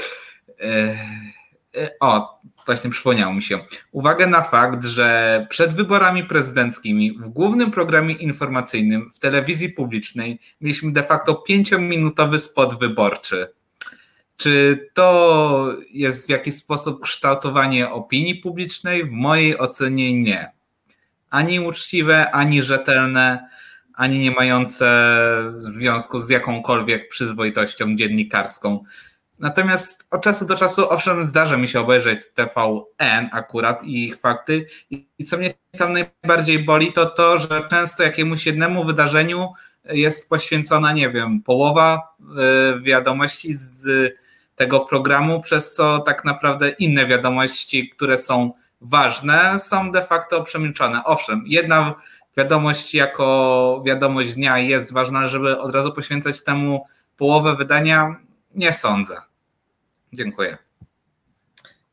[1.77, 3.59] Y, O, właśnie przypomniało mi się.
[3.93, 10.93] Uwagę na fakt, że przed wyborami prezydenckimi w głównym programie informacyjnym w telewizji publicznej mieliśmy
[10.93, 13.49] de facto pięciominutowy spot wyborczy.
[14.37, 19.05] Czy to jest w jakiś sposób kształtowanie opinii publicznej?
[19.05, 20.53] W mojej ocenie nie
[21.33, 23.49] ani uczciwe, ani rzetelne,
[23.95, 24.87] ani nie mające
[25.57, 28.85] związku z jakąkolwiek przyzwoitością dziennikarską.
[29.39, 34.67] Natomiast od czasu do czasu, owszem, zdarza mi się obejrzeć TVN akurat i ich fakty.
[34.91, 39.53] I co mnie tam najbardziej boli, to to, że często jakiemuś jednemu wydarzeniu
[39.85, 42.15] jest poświęcona, nie wiem, połowa
[42.77, 43.87] y, wiadomości z
[44.63, 51.05] tego programu, przez co tak naprawdę inne wiadomości, które są ważne, są de facto przemilczone.
[51.05, 51.95] Owszem, jedna
[52.37, 56.87] wiadomość jako wiadomość dnia jest ważna, żeby od razu poświęcać temu
[57.17, 58.17] połowę wydania,
[58.55, 59.17] nie sądzę.
[60.13, 60.59] Dziękuję.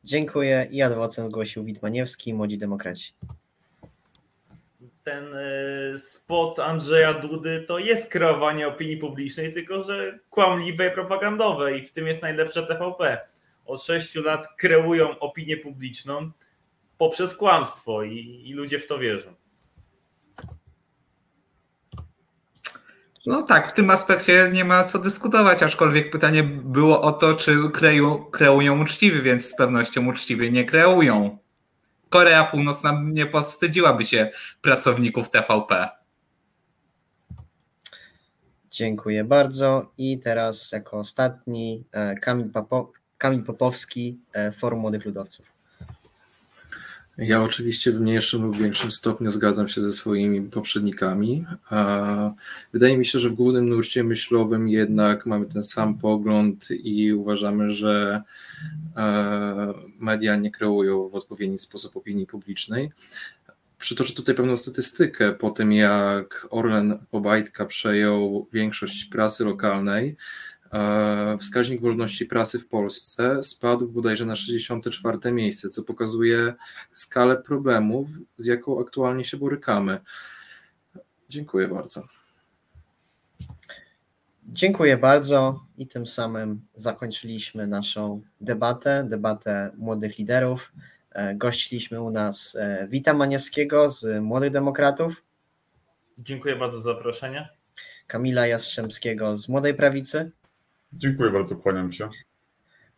[0.04, 0.68] Dziękuję.
[0.70, 3.12] I adwocem zgłosił Witmaniewski, Młodzi Demokraci.
[5.10, 11.78] Ten e, spot Andrzeja Dudy to jest kreowanie opinii publicznej, tylko że kłamliwe i propagandowe
[11.78, 13.18] i w tym jest najlepsza TVP.
[13.66, 16.30] Od sześciu lat kreują opinię publiczną
[16.98, 19.34] poprzez kłamstwo i, i ludzie w to wierzą.
[23.26, 27.56] No tak, w tym aspekcie nie ma co dyskutować, aczkolwiek pytanie było o to, czy
[28.32, 31.38] kreują uczciwie, więc z pewnością uczciwie nie kreują.
[32.10, 34.30] Korea Północna nie powstydziłaby się
[34.62, 35.88] pracowników TVP.
[38.70, 39.92] Dziękuję bardzo.
[39.98, 42.50] I teraz jako ostatni e, Kamil,
[43.18, 45.59] Kamil Popowski, e, Forum Młodych Ludowców.
[47.20, 51.44] Ja oczywiście w mniejszym lub większym stopniu zgadzam się ze swoimi poprzednikami.
[52.72, 57.70] Wydaje mi się, że w głównym nurcie myślowym jednak mamy ten sam pogląd i uważamy,
[57.70, 58.22] że
[58.96, 62.90] e, media nie kreują w odpowiedni sposób opinii publicznej.
[63.78, 65.32] Przytoczę tutaj pewną statystykę.
[65.32, 70.16] Po tym jak Orlen Obajtka przejął większość prasy lokalnej,
[71.38, 76.54] wskaźnik wolności prasy w Polsce spadł bodajże na 64 miejsce, co pokazuje
[76.92, 80.00] skalę problemów, z jaką aktualnie się borykamy.
[81.28, 82.02] Dziękuję bardzo.
[84.44, 90.72] Dziękuję bardzo i tym samym zakończyliśmy naszą debatę, debatę młodych liderów.
[91.10, 95.22] E, Gościliśmy u nas e, Wita Maniewskiego z Młodych Demokratów,
[96.22, 97.48] Dziękuję bardzo za zaproszenie.
[98.06, 100.30] Kamila Jastrzębskiego z Młodej Prawicy,
[100.92, 102.08] Dziękuję bardzo, kłaniam się.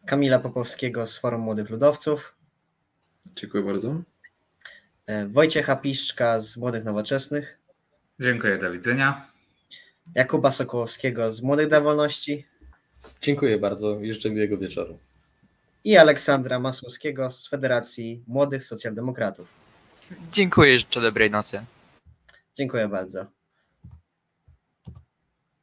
[0.06, 2.34] Kamila Popowskiego z Forum Młodych Ludowców,
[3.36, 4.02] Dziękuję bardzo.
[5.06, 7.58] e, Wojciecha Piszczka z Młodych Nowoczesnych,
[8.20, 9.26] Dziękuję, do widzenia.
[10.14, 12.46] Jakuba Sokołowskiego z Młodych dla Wolności
[13.22, 14.98] Dziękuję bardzo i życzę miłego wieczoru.
[15.84, 19.48] i Aleksandra Masłowskiego z Federacji Młodych Socjaldemokratów.
[20.32, 21.64] Dziękuję, życzę dobrej nocy.
[22.54, 23.26] Dziękuję bardzo.